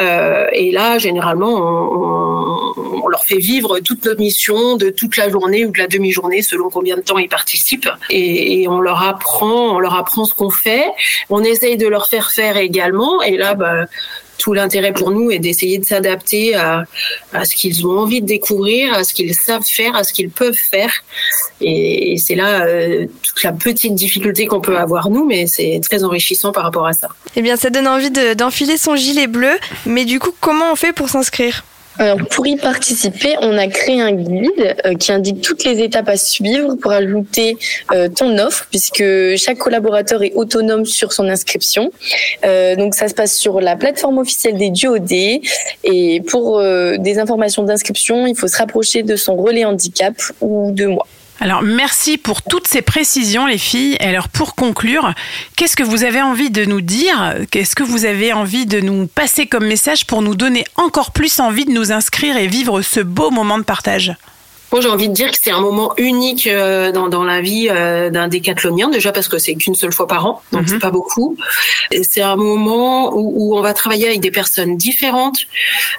euh, 0.00 0.46
et 0.52 0.70
là, 0.70 0.98
généralement, 0.98 1.54
on, 1.54 2.74
on- 2.74 3.00
on 3.04 3.08
leur 3.08 3.24
fait 3.24 3.38
vivre 3.38 3.80
toute 3.80 4.04
notre 4.04 4.20
mission 4.20 4.76
de 4.76 4.90
toute 4.90 5.16
la 5.16 5.28
journée 5.30 5.64
ou 5.64 5.70
de 5.70 5.78
la 5.78 5.86
demi-journée, 5.86 6.42
selon 6.42 6.68
combien 6.68 6.96
de 6.96 7.00
temps 7.00 7.18
ils 7.18 7.28
participent. 7.28 7.88
Et, 8.10 8.62
et 8.62 8.68
on 8.68 8.80
leur 8.80 9.02
apprend, 9.02 9.76
on 9.76 9.78
leur 9.78 9.94
apprend 9.94 10.24
ce 10.24 10.34
qu'on 10.34 10.50
fait. 10.50 10.84
On 11.30 11.42
essaye 11.42 11.76
de 11.76 11.86
leur 11.88 12.06
faire 12.08 12.30
faire 12.30 12.56
également. 12.56 13.22
Et 13.22 13.36
là, 13.36 13.54
bah, 13.54 13.84
tout 14.38 14.54
l'intérêt 14.54 14.92
pour 14.92 15.10
nous 15.10 15.30
est 15.30 15.38
d'essayer 15.40 15.78
de 15.78 15.84
s'adapter 15.84 16.54
à, 16.54 16.84
ce 17.44 17.54
qu'ils 17.54 17.86
ont 17.86 17.98
envie 17.98 18.20
de 18.22 18.26
découvrir, 18.26 18.94
à 18.94 19.04
ce 19.04 19.12
qu'ils 19.12 19.34
savent 19.34 19.64
faire, 19.64 19.94
à 19.96 20.04
ce 20.04 20.12
qu'ils 20.12 20.30
peuvent 20.30 20.54
faire. 20.54 20.92
Et, 21.60 22.16
c'est 22.18 22.34
là 22.34 22.64
euh, 22.64 23.06
toute 23.22 23.42
la 23.42 23.52
petite 23.52 23.94
difficulté 23.94 24.46
qu'on 24.46 24.60
peut 24.60 24.78
avoir 24.78 25.10
nous, 25.10 25.26
mais 25.26 25.46
c'est 25.46 25.80
très 25.82 26.04
enrichissant 26.04 26.52
par 26.52 26.62
rapport 26.64 26.86
à 26.86 26.92
ça. 26.92 27.08
Eh 27.36 27.42
bien 27.42 27.56
ça 27.56 27.70
donne 27.70 27.88
envie 27.88 28.10
de- 28.10 28.34
d'enfiler 28.34 28.76
son 28.76 28.96
gilet 28.96 29.26
bleu, 29.26 29.58
mais 29.86 30.04
du 30.04 30.18
coup 30.20 30.30
comment 30.40 30.72
on 30.72 30.76
fait 30.76 30.92
pour 30.92 31.08
s'inscrire? 31.08 31.64
Alors, 31.98 32.18
pour 32.30 32.46
y 32.46 32.56
participer, 32.56 33.36
on 33.40 33.58
a 33.58 33.66
créé 33.66 34.00
un 34.00 34.12
guide 34.12 34.76
euh, 34.86 34.94
qui 34.94 35.10
indique 35.10 35.40
toutes 35.40 35.64
les 35.64 35.82
étapes 35.82 36.08
à 36.08 36.16
suivre 36.16 36.76
pour 36.76 36.92
ajouter 36.92 37.56
euh, 37.92 38.08
ton 38.08 38.38
offre, 38.38 38.66
puisque 38.70 39.02
chaque 39.36 39.58
collaborateur 39.58 40.22
est 40.22 40.32
autonome 40.34 40.84
sur 40.84 41.12
son 41.12 41.28
inscription. 41.28 41.90
Euh, 42.44 42.76
donc, 42.76 42.94
ça 42.94 43.08
se 43.08 43.14
passe 43.14 43.36
sur 43.36 43.60
la 43.60 43.74
plateforme 43.74 44.18
officielle 44.18 44.56
des 44.56 44.70
DUOD. 44.70 45.12
Et 45.84 46.22
pour 46.28 46.60
des 46.60 47.18
informations 47.18 47.64
d'inscription, 47.64 48.26
il 48.26 48.36
faut 48.36 48.48
se 48.48 48.56
rapprocher 48.56 49.02
de 49.02 49.16
son 49.16 49.36
relais 49.36 49.64
handicap 49.64 50.14
ou 50.40 50.70
de 50.70 50.86
moi. 50.86 51.06
Alors, 51.40 51.62
merci 51.62 52.18
pour 52.18 52.42
toutes 52.42 52.66
ces 52.66 52.82
précisions, 52.82 53.46
les 53.46 53.58
filles. 53.58 53.96
Alors, 54.00 54.28
pour 54.28 54.56
conclure, 54.56 55.14
qu'est-ce 55.54 55.76
que 55.76 55.84
vous 55.84 56.02
avez 56.02 56.20
envie 56.20 56.50
de 56.50 56.64
nous 56.64 56.80
dire? 56.80 57.36
Qu'est-ce 57.52 57.76
que 57.76 57.84
vous 57.84 58.04
avez 58.04 58.32
envie 58.32 58.66
de 58.66 58.80
nous 58.80 59.06
passer 59.06 59.46
comme 59.46 59.66
message 59.66 60.04
pour 60.04 60.20
nous 60.20 60.34
donner 60.34 60.64
encore 60.76 61.12
plus 61.12 61.38
envie 61.38 61.64
de 61.64 61.70
nous 61.70 61.92
inscrire 61.92 62.36
et 62.36 62.48
vivre 62.48 62.82
ce 62.82 62.98
beau 62.98 63.30
moment 63.30 63.58
de 63.58 63.62
partage? 63.62 64.16
Moi, 64.70 64.82
j'ai 64.82 64.88
envie 64.88 65.08
de 65.08 65.14
dire 65.14 65.30
que 65.30 65.38
c'est 65.40 65.50
un 65.50 65.60
moment 65.60 65.94
unique 65.96 66.46
euh, 66.46 66.92
dans, 66.92 67.08
dans 67.08 67.24
la 67.24 67.40
vie 67.40 67.68
euh, 67.70 68.10
d'un 68.10 68.28
décathlonien, 68.28 68.90
déjà 68.90 69.12
parce 69.12 69.28
que 69.28 69.38
c'est 69.38 69.54
qu'une 69.54 69.74
seule 69.74 69.92
fois 69.92 70.06
par 70.06 70.26
an, 70.26 70.42
donc 70.52 70.68
c'est 70.68 70.78
pas 70.78 70.90
beaucoup. 70.90 71.36
C'est 72.02 72.20
un 72.20 72.36
moment 72.36 73.14
où, 73.14 73.32
où 73.34 73.56
on 73.56 73.62
va 73.62 73.72
travailler 73.72 74.06
avec 74.06 74.20
des 74.20 74.30
personnes 74.30 74.76
différentes, 74.76 75.38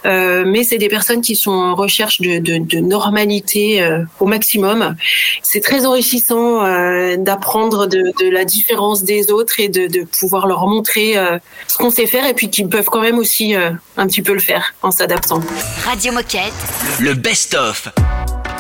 euh, 0.05 0.43
mais 0.45 0.63
c'est 0.63 0.77
des 0.77 0.87
personnes 0.87 1.21
qui 1.21 1.35
sont 1.35 1.51
en 1.51 1.73
recherche 1.75 2.21
de, 2.21 2.39
de, 2.39 2.59
de 2.59 2.79
normalité 2.79 3.81
euh, 3.81 4.03
au 4.19 4.27
maximum. 4.27 4.95
C'est 5.41 5.61
très 5.61 5.85
enrichissant 5.85 6.63
euh, 6.63 7.17
d'apprendre 7.17 7.87
de, 7.87 8.13
de 8.19 8.29
la 8.29 8.45
différence 8.45 9.03
des 9.03 9.31
autres 9.31 9.59
et 9.59 9.69
de, 9.69 9.87
de 9.87 10.03
pouvoir 10.03 10.45
leur 10.47 10.67
montrer 10.67 11.17
euh, 11.17 11.39
ce 11.67 11.77
qu'on 11.77 11.89
sait 11.89 12.05
faire 12.05 12.27
et 12.27 12.33
puis 12.33 12.49
qu'ils 12.49 12.69
peuvent 12.69 12.89
quand 12.89 13.01
même 13.01 13.17
aussi 13.17 13.55
euh, 13.55 13.71
un 13.97 14.07
petit 14.07 14.21
peu 14.21 14.33
le 14.33 14.39
faire 14.39 14.73
en 14.83 14.91
s'adaptant. 14.91 15.41
Radio 15.85 16.11
Moquette. 16.11 16.53
Le 16.99 17.13
best-of. 17.13 17.89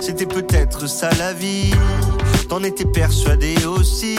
c'était 0.00 0.26
peut-être 0.26 0.86
ça 0.86 1.10
la 1.18 1.32
vie. 1.32 1.72
T'en 2.48 2.62
étais 2.62 2.84
persuadé 2.84 3.54
aussi, 3.64 4.16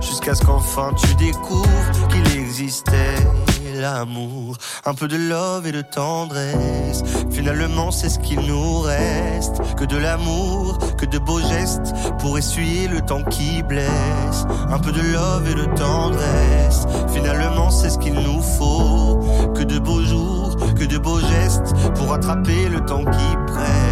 jusqu'à 0.00 0.34
ce 0.34 0.42
qu'enfin 0.44 0.92
tu 0.94 1.14
découvres 1.16 2.08
qu'il 2.08 2.40
existait 2.40 3.16
l'amour, 3.82 4.56
un 4.84 4.94
peu 4.94 5.08
de 5.08 5.16
love 5.16 5.66
et 5.66 5.72
de 5.72 5.82
tendresse. 5.82 7.02
Finalement, 7.30 7.90
c'est 7.90 8.08
ce 8.08 8.18
qu'il 8.18 8.40
nous 8.40 8.80
reste. 8.80 9.60
Que 9.76 9.84
de 9.84 9.96
l'amour, 9.96 10.78
que 10.96 11.06
de 11.06 11.18
beaux 11.18 11.40
gestes 11.40 11.92
pour 12.20 12.38
essuyer 12.38 12.88
le 12.88 13.00
temps 13.00 13.24
qui 13.24 13.62
blesse. 13.62 14.46
Un 14.70 14.78
peu 14.78 14.92
de 14.92 15.00
love 15.00 15.48
et 15.50 15.54
de 15.54 15.64
tendresse. 15.76 16.86
Finalement, 17.12 17.70
c'est 17.70 17.90
ce 17.90 17.98
qu'il 17.98 18.14
nous 18.14 18.42
faut. 18.42 19.20
Que 19.54 19.64
de 19.64 19.78
beaux 19.78 20.02
jours, 20.02 20.56
que 20.78 20.84
de 20.84 20.98
beaux 20.98 21.20
gestes 21.20 21.74
pour 21.96 22.12
attraper 22.12 22.68
le 22.68 22.84
temps 22.84 23.04
qui 23.04 23.36
presse. 23.46 23.91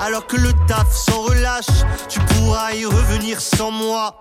Alors 0.00 0.26
que 0.26 0.36
le 0.36 0.52
taf 0.66 0.92
s'en 0.92 1.22
relâche, 1.22 1.66
tu 2.08 2.20
pourras 2.20 2.72
y 2.72 2.84
revenir 2.84 3.40
sans 3.40 3.70
moi. 3.70 4.16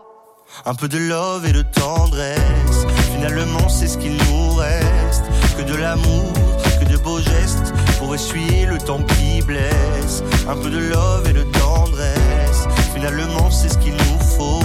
Un 0.66 0.76
peu 0.76 0.88
de 0.88 0.98
love 0.98 1.46
et 1.48 1.52
de 1.52 1.64
tendresse, 1.64 2.86
finalement 3.16 3.68
c'est 3.70 3.88
ce 3.88 3.98
qu'il 3.98 4.16
nous 4.16 4.54
reste. 4.54 5.24
Que 5.58 5.64
de 5.64 5.76
l'amour, 5.76 6.32
que 6.80 6.86
de 6.86 6.98
beaux 6.98 7.20
gestes, 7.20 7.74
pour 7.98 8.14
essuyer 8.14 8.66
le 8.66 8.78
temps 8.78 9.02
qui 9.02 9.42
blesse. 9.42 10.24
Un 10.48 10.56
peu 10.56 10.70
de 10.70 10.78
love 10.78 11.28
et 11.28 11.34
de 11.34 11.44
tendresse, 11.44 12.68
finalement 12.94 13.50
c'est 13.50 13.70
ce 13.70 13.78
qu'il 13.80 13.94
nous 13.94 14.20
faut. 14.38 14.60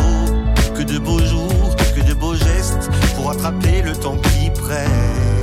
Que 0.77 0.83
de 0.83 0.99
beaux 0.99 1.25
jours, 1.25 1.75
que 1.97 2.03
de 2.03 2.15
beaux 2.15 2.35
gestes, 2.35 2.91
pour 3.17 3.31
attraper 3.31 3.83
le 3.83 3.97
temps 3.97 4.17
qui 4.19 4.51
presse. 4.51 5.38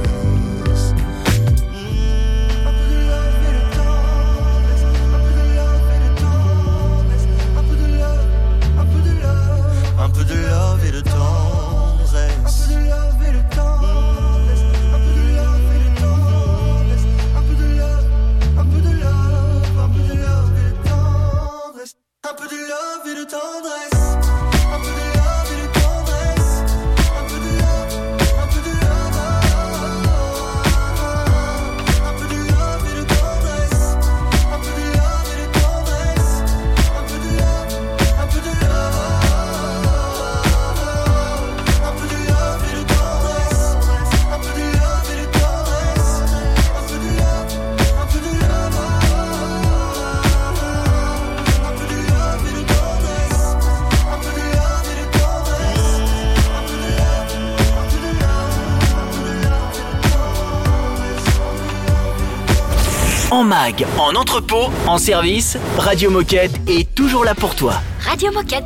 mag, 63.46 63.86
en 63.98 64.16
entrepôt, 64.16 64.70
en 64.88 64.98
service, 64.98 65.58
Radio 65.78 66.10
Moquette 66.10 66.60
est 66.68 66.94
toujours 66.96 67.24
là 67.24 67.36
pour 67.36 67.56
toi. 67.56 67.76
Radio 68.00 68.32
Moquette. 68.32 68.66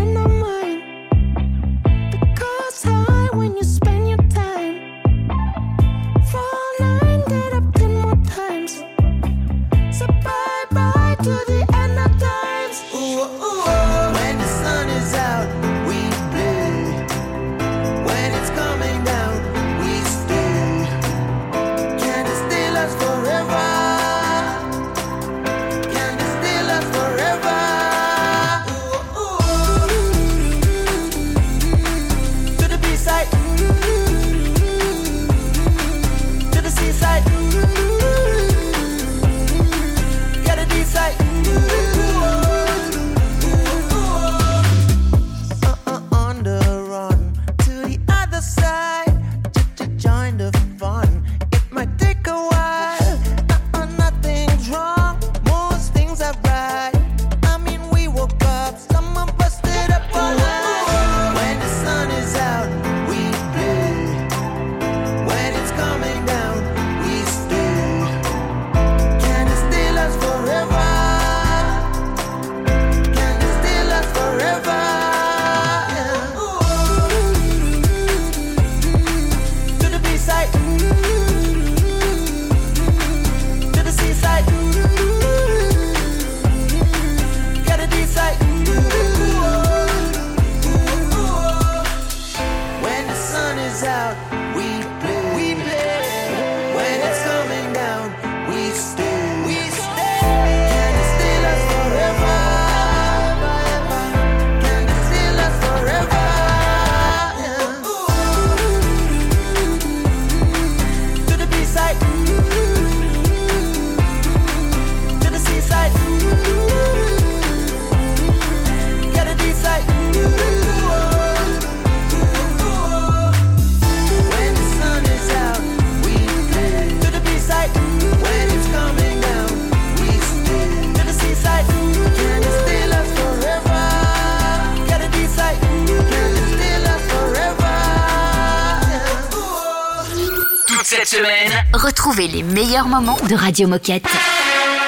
Retrouvez 142.21 142.37
les 142.37 142.43
meilleurs 142.43 142.87
moments 142.87 143.17
de 143.27 143.33
Radio 143.35 143.67
Moquette. 143.67 144.05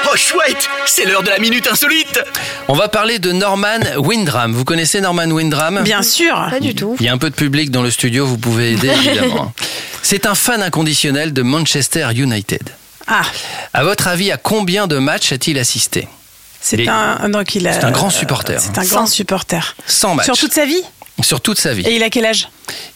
Oh 0.06 0.16
chouette, 0.16 0.70
c'est 0.86 1.06
l'heure 1.06 1.24
de 1.24 1.30
la 1.30 1.40
minute 1.40 1.68
insolite. 1.68 2.20
On 2.68 2.74
va 2.76 2.90
parler 2.90 3.18
de 3.18 3.32
Norman 3.32 3.80
Windram. 3.98 4.54
Vous 4.54 4.64
connaissez 4.66 5.02
Norman 5.02 5.26
Windram? 5.32 5.82
Bien 5.84 6.04
sûr. 6.04 6.36
Pas 6.52 6.60
du 6.60 6.76
tout. 6.76 6.96
Il 7.00 7.06
y 7.08 7.10
a 7.10 7.14
un 7.14 7.18
peu 7.18 7.32
de 7.32 7.36
public 7.36 7.72
dans 7.72 7.82
le 7.82 7.90
studio, 7.90 8.28
vous 8.28 8.38
pouvez 8.38 8.74
aider 8.74 8.90
évidemment. 9.04 9.52
C'est 10.04 10.28
un 10.28 10.36
fan 10.36 10.62
inconditionnel 10.62 11.34
de 11.34 11.42
Manchester 11.42 12.08
United. 12.14 12.70
Ah, 13.08 13.24
À 13.74 13.84
votre 13.84 14.08
avis, 14.08 14.32
à 14.32 14.38
combien 14.38 14.86
de 14.86 15.00
matchs 15.00 15.32
a-t-il 15.32 15.58
assisté? 15.58 16.08
C'est 16.62 16.78
Les- 16.78 16.88
un, 16.88 17.30
donc 17.30 17.56
il 17.56 17.68
a- 17.68 17.74
C'est 17.74 17.84
un 17.86 17.92
grand 17.92 18.12
supporter. 18.12 18.60
C'est 18.62 18.78
un 18.78 18.84
grand 18.86 19.08
supporter. 19.08 19.76
100 19.88 20.16
matchs. 20.16 20.26
Sur 20.26 20.38
toute 20.38 20.54
sa 20.54 20.66
vie? 20.66 20.84
Sur 21.24 21.42
toute 21.42 21.60
sa 21.60 21.74
vie. 21.74 21.84
Et 21.88 21.96
il 21.96 22.04
a 22.04 22.10
quel 22.12 22.26
âge? 22.26 22.48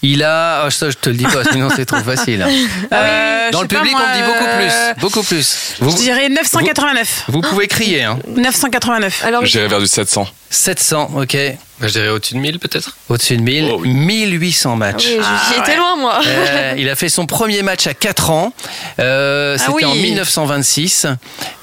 Il 0.02 0.24
a. 0.24 0.64
oh, 0.66 0.70
ça, 0.70 0.90
je 0.90 0.96
te 0.96 1.10
le 1.10 1.16
dis 1.16 1.24
pas, 1.26 1.44
sinon 1.52 1.70
c'est 1.76 1.86
trop 1.86 2.02
facile. 2.02 2.46
Euh, 2.94 3.52
Dans 3.52 3.62
le 3.62 3.68
public, 3.68 3.92
moi, 3.92 4.02
on 4.14 4.18
dit 4.18 4.24
beaucoup 4.24 4.46
euh, 4.46 4.94
plus. 4.94 5.02
Beaucoup 5.02 5.24
plus. 5.24 5.58
Vous, 5.80 5.92
Je 5.92 5.96
dirais 5.98 6.30
989. 6.30 7.26
vous 7.30 7.42
pouvez 7.42 7.68
crier. 7.68 8.04
Hein. 8.04 8.20
989. 8.36 9.24
Alors, 9.26 9.46
J'irai 9.46 9.68
vers 9.68 9.80
du 9.80 9.88
700. 9.88 10.28
700, 10.50 11.12
ok. 11.18 11.38
Bah, 11.80 11.88
je 11.88 11.94
dirais 11.94 12.08
au-dessus 12.10 12.34
de 12.36 12.40
1000 12.40 12.60
peut-être. 12.60 12.98
Au-dessus 13.10 13.36
de 13.38 13.42
1000. 13.44 13.70
Oh 13.72 13.78
oui. 13.82 13.90
1800 13.90 14.76
matchs. 14.78 15.06
oui, 15.10 15.20
Ah, 15.22 15.42
j'y 15.54 15.60
étais 15.60 15.72
ouais. 15.72 15.78
loin, 15.78 15.96
moi. 15.98 16.20
Euh, 16.26 16.74
il 16.78 16.90
a 16.90 16.96
fait 16.96 17.10
son 17.10 17.26
premier 17.26 17.62
match 17.62 17.86
à 17.88 17.94
4 17.94 18.30
ans. 18.32 18.54
Euh, 19.00 19.56
Ah 19.60 19.62
C'était 19.62 19.74
oui. 19.74 19.86
en 19.86 19.94
1926. 19.96 21.06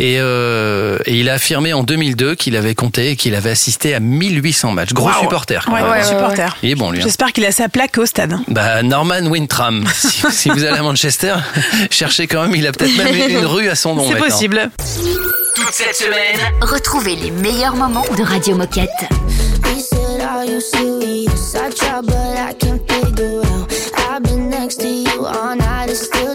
Et, 0.00 0.18
euh, 0.20 0.98
et 1.06 1.14
il 1.18 1.28
a 1.30 1.34
affirmé 1.34 1.72
en 1.72 1.82
2002 1.82 2.34
qu'il 2.34 2.56
avait 2.56 2.74
compté 2.74 3.10
et 3.10 3.16
qu'il 3.16 3.34
avait 3.34 3.50
assisté 3.50 3.94
à 3.94 4.00
1800 4.00 4.72
matchs. 4.72 4.92
Gros 4.92 5.10
supporter. 5.20 5.64
Ouais, 5.68 5.80
quand 5.80 5.88
même. 5.88 5.90
ouais, 5.90 6.04
supporter. 6.04 6.56
Il 6.62 6.70
est 6.70 6.74
bon, 6.74 6.90
lui. 6.90 7.00
hein. 7.00 7.04
J'espère 7.04 7.32
qu'il 7.32 7.44
a 7.46 7.52
sa 7.52 7.68
plaque 7.68 7.93
au 7.98 8.06
stade. 8.06 8.38
Bah, 8.48 8.82
Norman 8.82 9.26
Wintram. 9.26 9.84
si, 9.94 10.22
si 10.30 10.48
vous 10.48 10.64
allez 10.64 10.78
à 10.78 10.82
Manchester, 10.82 11.34
cherchez 11.90 12.26
quand 12.26 12.42
même. 12.42 12.54
Il 12.54 12.66
a 12.66 12.72
peut-être 12.72 12.96
même 12.96 13.14
une, 13.30 13.44
rue 13.44 13.68
à 13.68 13.74
son 13.74 13.94
nom. 13.94 14.08
C'est 14.08 14.18
possible. 14.18 14.70
Toute 15.54 15.72
cette 15.72 15.94
semaine. 15.94 16.38
Retrouvez 16.60 17.16
les 17.16 17.30
meilleurs 17.30 17.76
moments 17.76 18.04
de 18.16 18.22
Radio 18.22 18.56
Moquette. 18.56 18.90
Next 24.64 24.80
to 24.80 24.88
you 24.88 25.26
all 25.26 25.54
night 25.56 25.90
still 25.90 26.34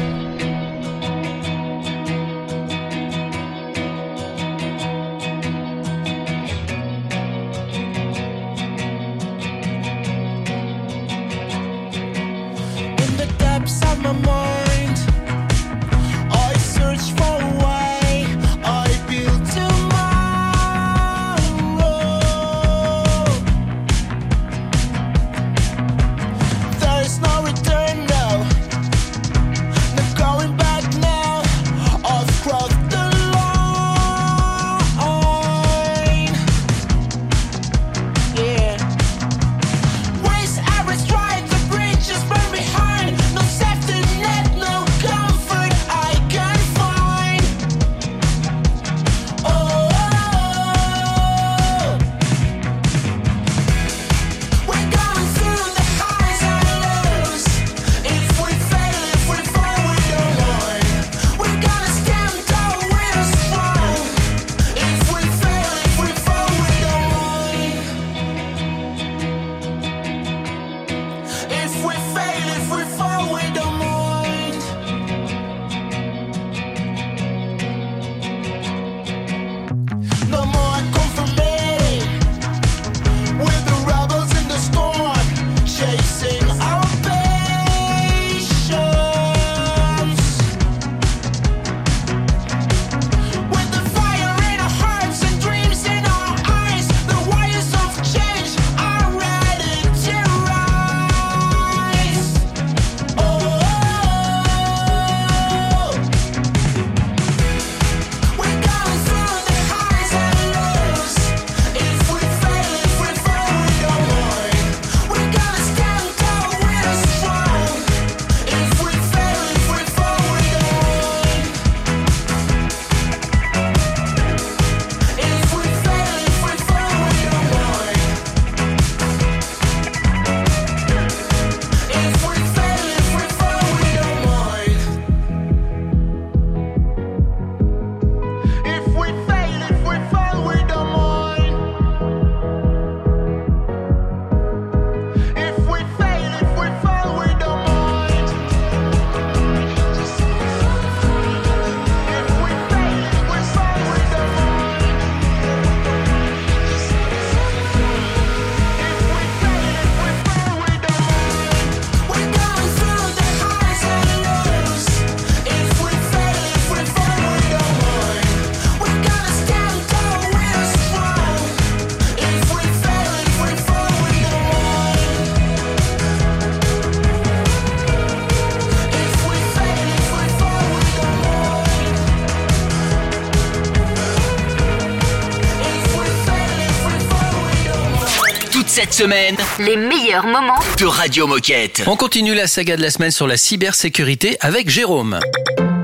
Semaine, 189.01 189.35
Les 189.57 189.77
meilleurs 189.77 190.27
moments 190.27 190.59
de 190.77 190.85
Radio 190.85 191.25
Moquette. 191.25 191.81
On 191.87 191.95
continue 191.95 192.35
la 192.35 192.45
saga 192.45 192.77
de 192.77 192.83
la 192.83 192.91
semaine 192.91 193.09
sur 193.09 193.25
la 193.25 193.35
cybersécurité 193.35 194.37
avec 194.41 194.69
Jérôme. 194.69 195.19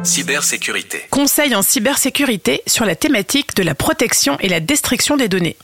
Cybersécurité. 0.03 1.01
Conseil 1.09 1.55
en 1.55 1.63
cybersécurité 1.63 2.61
sur 2.67 2.85
la 2.85 2.95
thématique 2.95 3.55
de 3.55 3.63
la 3.63 3.73
protection 3.73 4.37
et 4.39 4.49
la 4.49 4.59
destruction 4.59 5.17
des 5.17 5.29
données. 5.29 5.57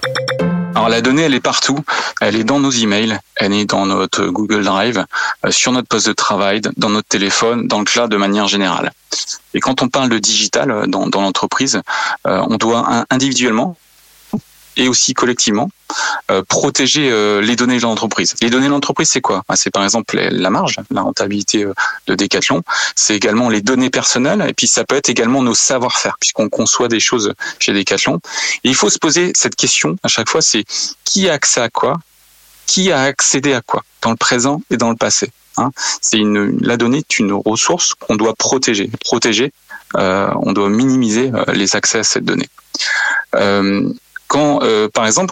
Alors 0.73 0.89
la 0.89 1.01
donnée, 1.01 1.21
elle 1.21 1.35
est 1.35 1.39
partout. 1.39 1.77
Elle 2.21 2.37
est 2.37 2.43
dans 2.43 2.59
nos 2.59 2.71
emails, 2.71 3.19
elle 3.35 3.53
est 3.53 3.65
dans 3.65 3.85
notre 3.85 4.25
Google 4.25 4.63
Drive, 4.63 5.05
euh, 5.45 5.51
sur 5.51 5.71
notre 5.71 5.87
poste 5.87 6.07
de 6.07 6.13
travail, 6.13 6.61
dans 6.77 6.89
notre 6.89 7.07
téléphone, 7.07 7.67
dans 7.67 7.77
le 7.77 7.85
cloud 7.85 8.09
de 8.09 8.17
manière 8.17 8.47
générale. 8.47 8.91
Et 9.53 9.59
quand 9.59 9.83
on 9.83 9.89
parle 9.89 10.09
de 10.09 10.17
digital 10.17 10.71
euh, 10.71 10.87
dans, 10.87 11.05
dans 11.05 11.21
l'entreprise, 11.21 11.79
euh, 12.25 12.43
on 12.49 12.57
doit 12.57 13.05
individuellement 13.11 13.77
et 14.77 14.87
aussi 14.87 15.13
collectivement 15.13 15.69
euh, 16.31 16.41
protéger 16.47 17.09
euh, 17.11 17.41
les 17.41 17.55
données 17.55 17.77
de 17.77 17.83
l'entreprise. 17.83 18.35
Les 18.41 18.49
données 18.49 18.67
de 18.67 18.71
l'entreprise, 18.71 19.09
c'est 19.09 19.21
quoi? 19.21 19.43
Ah, 19.47 19.55
C'est 19.55 19.69
par 19.69 19.83
exemple 19.83 20.17
la 20.17 20.49
marge, 20.49 20.77
la 20.89 21.01
rentabilité 21.01 21.63
euh, 21.63 21.73
de 22.07 22.15
Decathlon. 22.15 22.63
C'est 22.95 23.15
également 23.15 23.49
les 23.49 23.61
données 23.61 23.89
personnelles 23.89 24.43
et 24.47 24.53
puis 24.53 24.67
ça 24.67 24.83
peut 24.83 24.95
être 24.95 25.09
également 25.09 25.41
nos 25.41 25.53
savoir-faire 25.53 26.17
puisqu'on 26.19 26.49
conçoit 26.49 26.87
des 26.87 26.99
choses 26.99 27.33
chez 27.59 27.73
Decathlon. 27.73 28.19
Il 28.63 28.75
faut 28.75 28.89
se 28.89 28.99
poser 28.99 29.31
cette 29.35 29.55
question 29.55 29.97
à 30.03 30.07
chaque 30.07 30.29
fois, 30.29 30.41
c'est 30.41 30.65
qui 31.03 31.29
a 31.29 31.33
accès 31.33 31.61
à 31.61 31.69
quoi? 31.69 31.97
Qui 32.65 32.91
a 32.91 33.01
accédé 33.01 33.53
à 33.53 33.61
quoi 33.61 33.83
Dans 34.01 34.11
le 34.11 34.15
présent 34.15 34.61
et 34.71 34.77
dans 34.77 34.89
le 34.89 34.95
passé. 34.95 35.29
Hein? 35.57 35.71
C'est 36.01 36.17
une, 36.17 36.57
la 36.61 36.77
donnée 36.77 36.99
est 36.99 37.19
une 37.19 37.33
ressource 37.33 37.93
qu'on 37.93 38.15
doit 38.15 38.33
protéger. 38.33 38.89
Protéger, 39.03 39.51
euh, 39.97 40.29
on 40.41 40.53
doit 40.53 40.69
minimiser 40.69 41.31
euh, 41.33 41.45
les 41.53 41.75
accès 41.75 41.99
à 41.99 42.03
cette 42.03 42.25
donnée. 42.25 42.49
Euh, 43.35 43.89
quand, 44.33 44.63
euh, 44.63 44.89
par 44.89 45.05
exemple, 45.05 45.31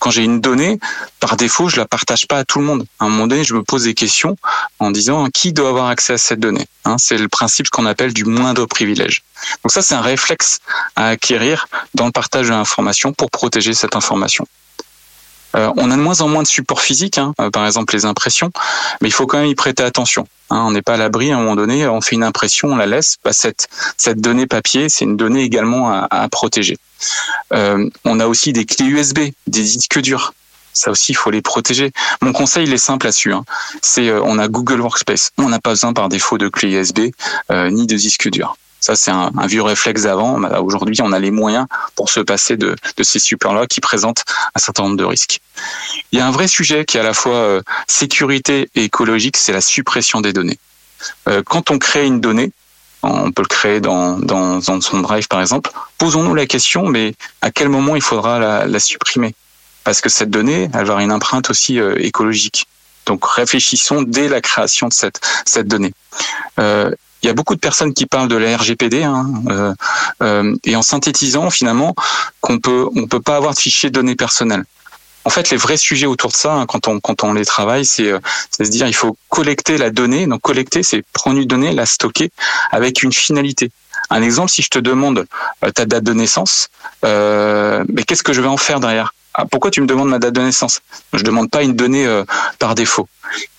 quand 0.00 0.10
j'ai 0.10 0.24
une 0.24 0.40
donnée, 0.40 0.80
par 1.20 1.36
défaut, 1.36 1.68
je 1.68 1.76
la 1.76 1.86
partage 1.86 2.26
pas 2.26 2.38
à 2.38 2.44
tout 2.44 2.58
le 2.58 2.64
monde. 2.64 2.84
À 2.98 3.04
un 3.04 3.08
moment 3.08 3.28
donné, 3.28 3.44
je 3.44 3.54
me 3.54 3.62
pose 3.62 3.84
des 3.84 3.94
questions 3.94 4.36
en 4.80 4.90
disant 4.90 5.28
qui 5.32 5.52
doit 5.52 5.68
avoir 5.68 5.86
accès 5.86 6.14
à 6.14 6.18
cette 6.18 6.40
donnée. 6.40 6.66
Hein, 6.84 6.96
c'est 6.98 7.16
le 7.16 7.28
principe 7.28 7.68
qu'on 7.68 7.86
appelle 7.86 8.12
du 8.12 8.24
moindre 8.24 8.66
privilège. 8.66 9.22
Donc 9.62 9.70
ça, 9.70 9.82
c'est 9.82 9.94
un 9.94 10.00
réflexe 10.00 10.58
à 10.96 11.08
acquérir 11.08 11.68
dans 11.94 12.06
le 12.06 12.12
partage 12.12 12.46
de 12.46 12.50
l'information 12.52 13.12
pour 13.12 13.30
protéger 13.30 13.72
cette 13.72 13.94
information. 13.94 14.48
Euh, 15.56 15.72
on 15.76 15.90
a 15.90 15.96
de 15.96 16.00
moins 16.00 16.20
en 16.20 16.28
moins 16.28 16.42
de 16.42 16.48
supports 16.48 16.80
physiques, 16.80 17.18
hein, 17.18 17.34
euh, 17.40 17.50
par 17.50 17.66
exemple 17.66 17.94
les 17.94 18.04
impressions, 18.04 18.50
mais 19.00 19.08
il 19.08 19.12
faut 19.12 19.26
quand 19.26 19.38
même 19.38 19.48
y 19.48 19.54
prêter 19.54 19.82
attention. 19.82 20.26
hein. 20.50 20.64
on 20.66 20.70
n'est 20.70 20.82
pas 20.82 20.94
à 20.94 20.96
l'abri 20.96 21.32
à 21.32 21.36
un 21.36 21.38
moment 21.40 21.56
donné, 21.56 21.86
on 21.88 22.00
fait 22.00 22.14
une 22.16 22.24
impression, 22.24 22.68
on 22.68 22.76
la 22.76 22.86
laisse. 22.86 23.16
Bah, 23.24 23.32
cette, 23.32 23.68
cette 23.96 24.20
donnée 24.20 24.46
papier, 24.46 24.88
c'est 24.88 25.04
une 25.04 25.16
donnée 25.16 25.42
également 25.42 25.90
à, 25.90 26.06
à 26.10 26.28
protéger. 26.28 26.78
Euh, 27.52 27.88
on 28.04 28.20
a 28.20 28.26
aussi 28.26 28.52
des 28.52 28.64
clés 28.64 28.86
USB, 28.86 29.18
des 29.46 29.62
disques 29.62 30.00
durs. 30.00 30.34
Ça 30.72 30.92
aussi, 30.92 31.12
il 31.12 31.16
faut 31.16 31.32
les 31.32 31.42
protéger. 31.42 31.90
Mon 32.22 32.32
conseil, 32.32 32.64
il 32.64 32.72
est 32.72 32.78
simple 32.78 33.06
là-dessus. 33.06 33.32
Hein. 33.32 33.44
C'est, 33.82 34.12
on 34.12 34.38
a 34.38 34.46
Google 34.46 34.80
Workspace. 34.80 35.32
On 35.36 35.48
n'a 35.48 35.58
pas 35.58 35.70
besoin 35.70 35.92
par 35.92 36.08
défaut 36.08 36.38
de 36.38 36.48
clés 36.48 36.70
USB 36.70 37.10
ni 37.50 37.86
de 37.86 37.96
disques 37.96 38.30
durs. 38.30 38.56
Ça, 38.80 38.96
c'est 38.96 39.10
un, 39.10 39.30
vieux 39.46 39.62
réflexe 39.62 40.02
d'avant. 40.02 40.42
Aujourd'hui, 40.62 41.00
on 41.02 41.12
a 41.12 41.18
les 41.18 41.30
moyens 41.30 41.66
pour 41.94 42.08
se 42.08 42.20
passer 42.20 42.56
de, 42.56 42.76
ces 43.02 43.18
supports-là 43.18 43.66
qui 43.66 43.80
présentent 43.80 44.24
un 44.54 44.58
certain 44.58 44.84
nombre 44.84 44.96
de 44.96 45.04
risques. 45.04 45.40
Il 46.12 46.18
y 46.18 46.22
a 46.22 46.26
un 46.26 46.30
vrai 46.30 46.48
sujet 46.48 46.84
qui 46.84 46.96
est 46.96 47.00
à 47.00 47.04
la 47.04 47.14
fois 47.14 47.34
euh, 47.34 47.62
sécurité 47.88 48.70
et 48.74 48.84
écologique, 48.84 49.36
c'est 49.36 49.52
la 49.52 49.60
suppression 49.60 50.20
des 50.20 50.32
données. 50.32 50.58
Euh, 51.28 51.42
quand 51.44 51.70
on 51.70 51.78
crée 51.78 52.06
une 52.06 52.20
donnée, 52.20 52.52
on 53.02 53.32
peut 53.32 53.42
le 53.42 53.48
créer 53.48 53.80
dans, 53.80 54.18
dans, 54.18 54.60
son 54.60 55.00
drive 55.00 55.28
par 55.28 55.40
exemple, 55.40 55.70
posons-nous 55.98 56.34
la 56.34 56.46
question, 56.46 56.86
mais 56.86 57.14
à 57.40 57.50
quel 57.50 57.68
moment 57.68 57.96
il 57.96 58.02
faudra 58.02 58.66
la, 58.66 58.80
supprimer? 58.80 59.34
Parce 59.84 60.00
que 60.00 60.08
cette 60.08 60.30
donnée, 60.30 60.64
elle 60.64 60.70
va 60.70 60.80
avoir 60.80 60.98
une 61.00 61.12
empreinte 61.12 61.48
aussi 61.50 61.80
euh, 61.80 61.94
écologique. 61.98 62.66
Donc 63.06 63.24
réfléchissons 63.24 64.02
dès 64.02 64.28
la 64.28 64.40
création 64.42 64.88
de 64.88 64.92
cette, 64.92 65.20
cette 65.46 65.66
donnée. 65.66 65.92
Il 67.22 67.26
y 67.26 67.30
a 67.30 67.34
beaucoup 67.34 67.54
de 67.54 67.60
personnes 67.60 67.92
qui 67.94 68.06
parlent 68.06 68.28
de 68.28 68.36
la 68.36 68.56
RGPD 68.56 69.02
hein, 69.02 69.26
euh, 69.48 69.74
euh, 70.22 70.56
et 70.64 70.76
en 70.76 70.82
synthétisant 70.82 71.50
finalement 71.50 71.94
qu'on 72.40 72.58
peut 72.58 72.88
on 72.96 73.06
peut 73.06 73.20
pas 73.20 73.36
avoir 73.36 73.54
de 73.54 73.58
fichiers 73.58 73.90
de 73.90 73.94
données 73.94 74.16
personnelles. 74.16 74.64
En 75.26 75.30
fait, 75.30 75.50
les 75.50 75.58
vrais 75.58 75.76
sujets 75.76 76.06
autour 76.06 76.30
de 76.30 76.36
ça, 76.36 76.54
hein, 76.54 76.66
quand 76.66 76.88
on 76.88 76.98
quand 76.98 77.24
on 77.24 77.34
les 77.34 77.44
travaille, 77.44 77.84
c'est 77.84 78.10
euh, 78.10 78.20
c'est 78.50 78.64
se 78.64 78.70
dire 78.70 78.86
il 78.86 78.94
faut 78.94 79.16
collecter 79.28 79.76
la 79.76 79.90
donnée. 79.90 80.26
Donc 80.26 80.40
collecter, 80.40 80.82
c'est 80.82 81.04
prendre 81.12 81.38
une 81.38 81.46
donnée, 81.46 81.72
la 81.72 81.86
stocker 81.86 82.30
avec 82.70 83.02
une 83.02 83.12
finalité. 83.12 83.70
Un 84.08 84.22
exemple, 84.22 84.50
si 84.50 84.62
je 84.62 84.70
te 84.70 84.78
demande 84.78 85.26
ta 85.74 85.84
date 85.84 86.04
de 86.04 86.14
naissance, 86.14 86.68
euh, 87.04 87.84
mais 87.88 88.02
qu'est-ce 88.02 88.22
que 88.22 88.32
je 88.32 88.40
vais 88.40 88.48
en 88.48 88.56
faire 88.56 88.80
derrière? 88.80 89.12
Ah, 89.34 89.44
Pourquoi 89.44 89.70
tu 89.70 89.80
me 89.80 89.86
demandes 89.86 90.08
ma 90.08 90.18
date 90.18 90.34
de 90.34 90.40
naissance? 90.40 90.80
Je 91.12 91.22
demande 91.22 91.50
pas 91.50 91.62
une 91.62 91.74
donnée 91.74 92.06
euh, 92.06 92.24
par 92.58 92.74
défaut. 92.74 93.08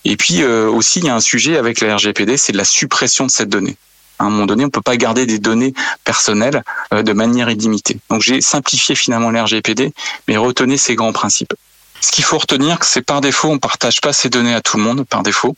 Et 0.05 0.17
puis 0.17 0.41
euh, 0.41 0.69
aussi, 0.69 0.99
il 0.99 1.05
y 1.05 1.09
a 1.09 1.15
un 1.15 1.21
sujet 1.21 1.57
avec 1.57 1.81
la 1.81 1.95
RGPD, 1.95 2.37
c'est 2.37 2.51
de 2.51 2.57
la 2.57 2.65
suppression 2.65 3.25
de 3.25 3.31
cette 3.31 3.49
donnée. 3.49 3.77
À 4.19 4.25
un 4.25 4.29
moment 4.29 4.45
donné, 4.45 4.65
on 4.65 4.69
peut 4.69 4.81
pas 4.81 4.97
garder 4.97 5.25
des 5.25 5.39
données 5.39 5.73
personnelles 6.03 6.63
euh, 6.93 7.01
de 7.01 7.13
manière 7.13 7.49
illimitée. 7.49 7.99
Donc 8.09 8.21
j'ai 8.21 8.41
simplifié 8.41 8.95
finalement 8.95 9.31
la 9.31 9.43
RGPD, 9.45 9.93
mais 10.27 10.37
retenez 10.37 10.77
ces 10.77 10.95
grands 10.95 11.13
principes. 11.13 11.53
Ce 12.01 12.11
qu'il 12.11 12.23
faut 12.23 12.39
retenir, 12.39 12.79
c'est 12.81 13.03
par 13.03 13.21
défaut, 13.21 13.49
on 13.49 13.59
partage 13.59 14.01
pas 14.01 14.11
ces 14.11 14.29
données 14.29 14.55
à 14.55 14.61
tout 14.61 14.77
le 14.77 14.83
monde 14.83 15.05
par 15.05 15.21
défaut, 15.21 15.55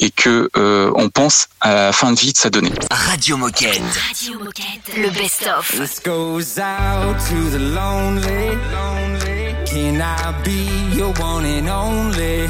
et 0.00 0.10
que 0.10 0.48
euh, 0.56 0.90
on 0.96 1.10
pense 1.10 1.48
à 1.60 1.74
la 1.74 1.92
fin 1.92 2.10
de 2.12 2.18
vie 2.18 2.32
de 2.32 2.38
sa 2.38 2.48
donnée. 2.48 2.72
Radio 2.90 3.36
Moquette. 3.36 3.82
Radio 4.08 4.38
Moquette, 4.38 4.96
le 4.96 5.10
best-of. 5.10 5.72
This 5.78 6.00
goes 6.02 6.58
out 6.58 7.16
to 7.28 7.50
the 7.50 7.60
lonely. 7.60 9.43
Can 9.66 10.00
I 10.00 10.42
be 10.42 10.66
your 10.94 11.12
one 11.14 11.44
and 11.44 11.68
only? 11.68 12.48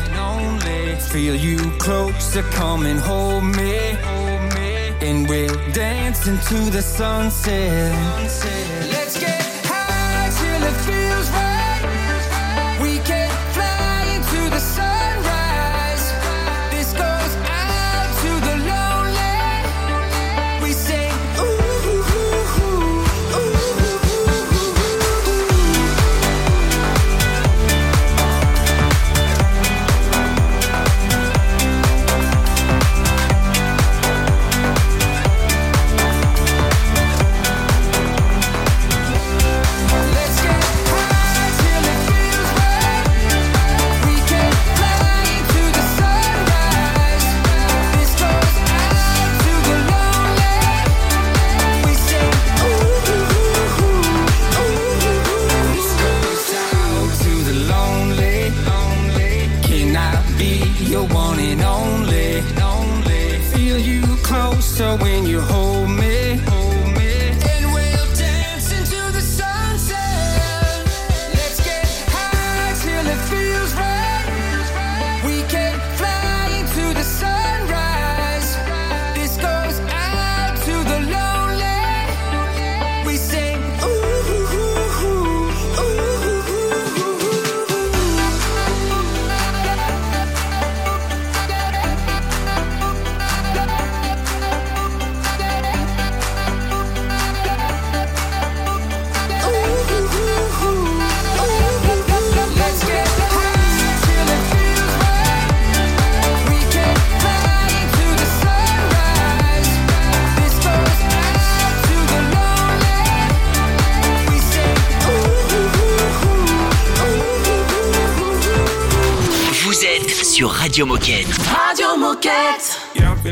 Feel 0.98 1.36
you 1.36 1.58
closer, 1.78 2.42
come 2.42 2.86
and 2.86 2.98
hold 2.98 3.44
me. 3.44 3.96
And 5.00 5.28
we'll 5.28 5.56
dance 5.72 6.26
into 6.26 6.70
the 6.70 6.82
sunset. 6.82 7.92
Let's 8.90 9.18
get 9.20 9.40
high 9.64 10.28
till 10.38 10.62
it 10.68 10.76
feels 10.86 11.13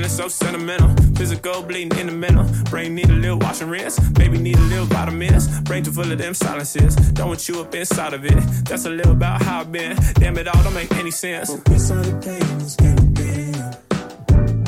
feeling 0.02 0.16
so 0.16 0.28
sentimental. 0.28 0.88
Physical 1.14 1.62
bleeding 1.62 1.98
in 1.98 2.06
the 2.06 2.12
middle. 2.12 2.44
Brain 2.70 2.94
need 2.94 3.08
a 3.08 3.12
little 3.12 3.38
wash 3.38 3.60
and 3.60 3.70
rinse. 3.70 3.98
Baby 4.10 4.38
need 4.38 4.56
a 4.56 4.62
little 4.62 4.86
vitamins. 4.86 5.60
Brain 5.62 5.82
too 5.84 5.92
full 5.92 6.10
of 6.10 6.18
them 6.18 6.34
silences. 6.34 6.96
Don't 7.12 7.28
want 7.28 7.48
you 7.48 7.60
up 7.60 7.74
inside 7.74 8.14
of 8.14 8.24
it. 8.24 8.38
That's 8.64 8.84
a 8.84 8.90
little 8.90 9.12
about 9.12 9.42
how 9.42 9.60
I've 9.60 9.72
been. 9.72 9.96
Damn 10.14 10.36
it 10.38 10.48
all 10.48 10.62
don't 10.62 10.74
make 10.74 10.92
any 10.92 11.10
sense. 11.10 11.50
We 11.68 11.78
started 11.78 12.20
playing 12.22 12.58
this 12.58 12.76
game 12.76 12.98
again. 12.98 13.76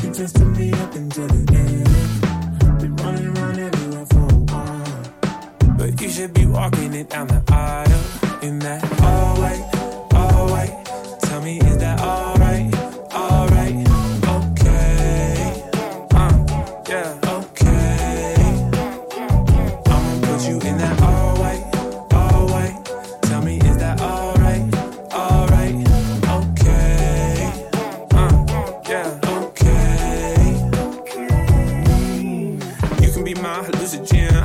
You 0.02 0.12
tested 0.12 0.48
me 0.56 0.72
up 0.72 0.94
until 0.94 1.26
the 1.26 1.42
end. 1.62 2.80
Been 2.80 2.96
running 2.96 3.36
around 3.36 3.58
everywhere 3.58 4.06
for 4.06 4.26
a 4.34 4.38
while. 4.52 5.76
But 5.78 6.00
you 6.00 6.08
should 6.10 6.34
be 6.34 6.46
walking 6.46 6.94
it 6.94 7.10
down 7.10 7.28
the 7.28 7.42
aisle 7.48 8.42
in 8.42 8.58
that 8.60 8.82
all 9.00 9.36
white, 9.38 10.14
all 10.14 10.48
white. 10.48 11.20
Tell 11.22 11.42
me, 11.42 11.58
is 11.58 11.78
that 11.78 12.00
alright? 12.00 12.33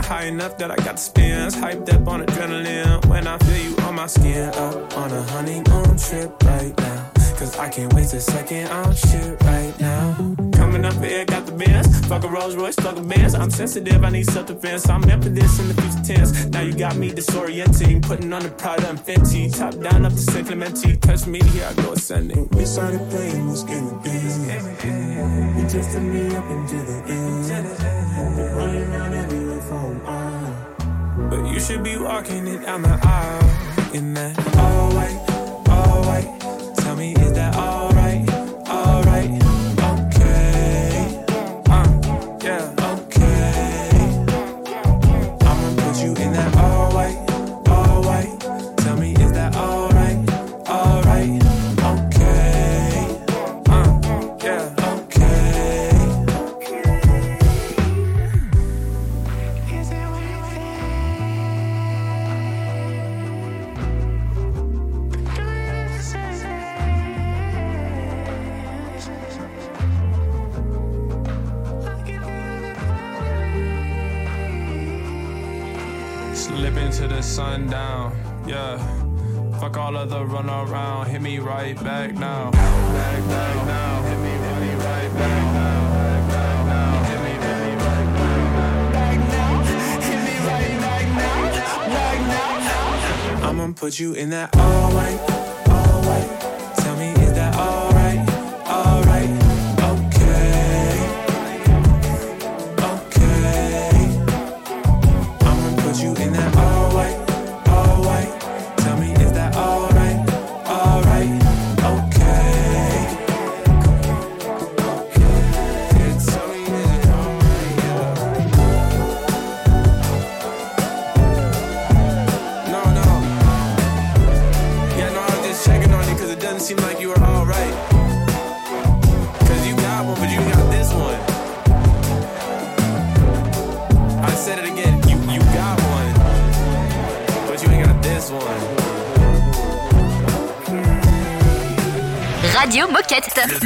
High 0.10 0.26
enough 0.26 0.58
that 0.58 0.72
I 0.72 0.76
got 0.78 0.96
the 0.96 1.04
spins, 1.10 1.56
hyped 1.56 1.94
up 1.94 2.08
on 2.08 2.26
adrenaline. 2.26 3.06
When 3.06 3.28
I 3.28 3.38
feel 3.38 3.58
you 3.58 3.78
on 3.86 3.94
my 3.94 4.08
skin, 4.08 4.50
up 4.56 4.98
on 4.98 5.12
a 5.12 5.22
honeymoon 5.22 5.98
trip 5.98 6.44
right 6.44 6.76
now. 6.80 7.12
Cause 7.38 7.56
I 7.58 7.70
can't 7.70 7.94
waste 7.94 8.16
a 8.16 8.20
second 8.20 8.68
on 8.70 8.94
shit 8.96 9.40
right 9.44 9.74
now. 9.80 10.16
Coming 10.54 10.84
up 10.84 10.96
here, 10.96 11.24
got 11.26 11.46
the 11.46 11.52
Benz, 11.52 12.06
fuck 12.08 12.24
a 12.24 12.28
Rolls 12.28 12.56
Royce, 12.56 12.76
fuck 12.76 12.98
a 12.98 13.02
Benz. 13.02 13.36
I'm 13.36 13.52
sensitive, 13.52 14.04
I 14.04 14.10
need 14.10 14.26
self-defense. 14.26 14.90
I'm 14.90 15.02
meant 15.02 15.24
for 15.24 15.30
this 15.30 15.60
in 15.60 15.68
the 15.68 15.76
future 15.80 16.16
tense. 16.16 16.48
Now 16.48 16.62
you 16.62 16.74
got 16.74 16.98
me 16.98 17.12
disorienting, 17.12 18.02
putting 18.02 18.34
on 18.34 18.42
the 18.42 18.50
Prada 18.50 18.90
and 18.90 19.00
Fenty, 19.00 19.56
top 19.56 19.80
down 19.80 20.06
up 20.06 20.14
to 20.14 20.18
San 20.18 20.44
Clemente. 20.44 20.98
Touch 20.98 21.28
me, 21.28 21.40
here 21.54 21.68
I 21.70 21.74
go 21.84 21.94
ascending. 21.94 22.50
We 22.50 22.66
started 22.66 23.08
playing 23.12 23.48
this 23.48 23.62
game 23.62 23.88
again. 24.00 25.60
You 25.60 25.70
tested 25.70 26.02
me 26.02 26.36
up 26.36 26.50
until 26.50 26.84
the 26.84 26.98
end. 27.08 28.36
Been 28.36 28.56
running 28.56 28.84
around 28.92 29.14
while. 29.14 29.39
But 31.30 31.46
you 31.46 31.60
should 31.60 31.84
be 31.84 31.96
walking 31.98 32.48
it 32.48 32.66
down 32.66 32.82
the 32.82 33.00
aisle 33.04 33.94
in 33.94 34.16
that 34.16 34.36
all 34.58 34.90
white, 34.96 35.70
all 35.70 36.04
white. 36.04 36.76
Tell 36.78 36.96
me, 36.96 37.14
is 37.14 37.34
that 37.34 37.56
alright? 37.56 37.69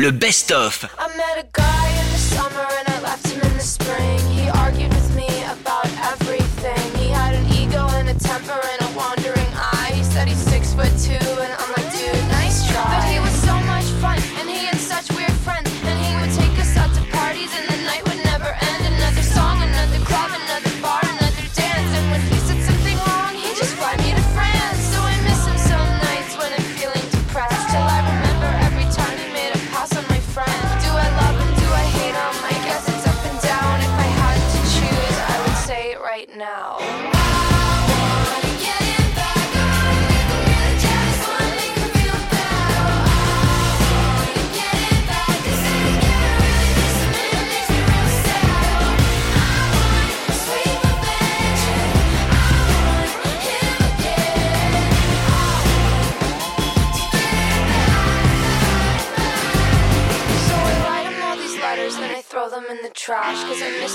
Le 0.04 0.12
best-of. 0.12 0.86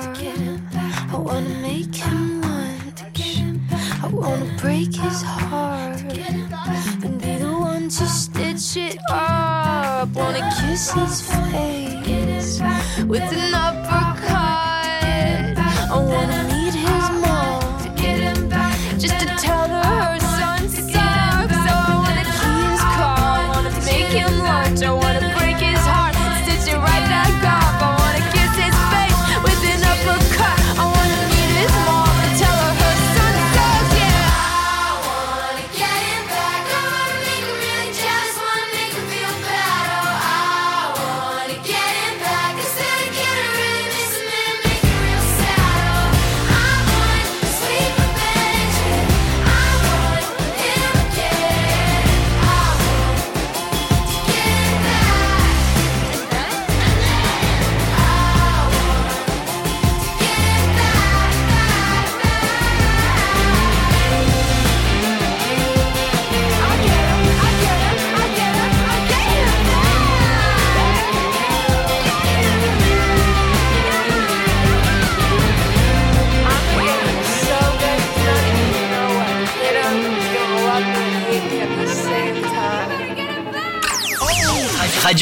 I 0.00 1.16
wanna 1.18 1.48
make 1.60 1.94
him 1.94 2.40
want 2.40 3.02
I 4.02 4.06
wanna 4.06 4.56
break 4.60 4.94
his 4.94 5.22
heart 5.22 6.00
and 7.02 7.20
be 7.20 7.36
the 7.38 7.52
one 7.58 7.88
to 7.88 8.06
stitch 8.06 8.76
it 8.76 8.98
up. 9.10 10.08
Wanna 10.14 10.48
kiss 10.60 10.92
his 10.92 11.22
face 11.22 12.60
with 13.06 13.32
an. 13.32 13.77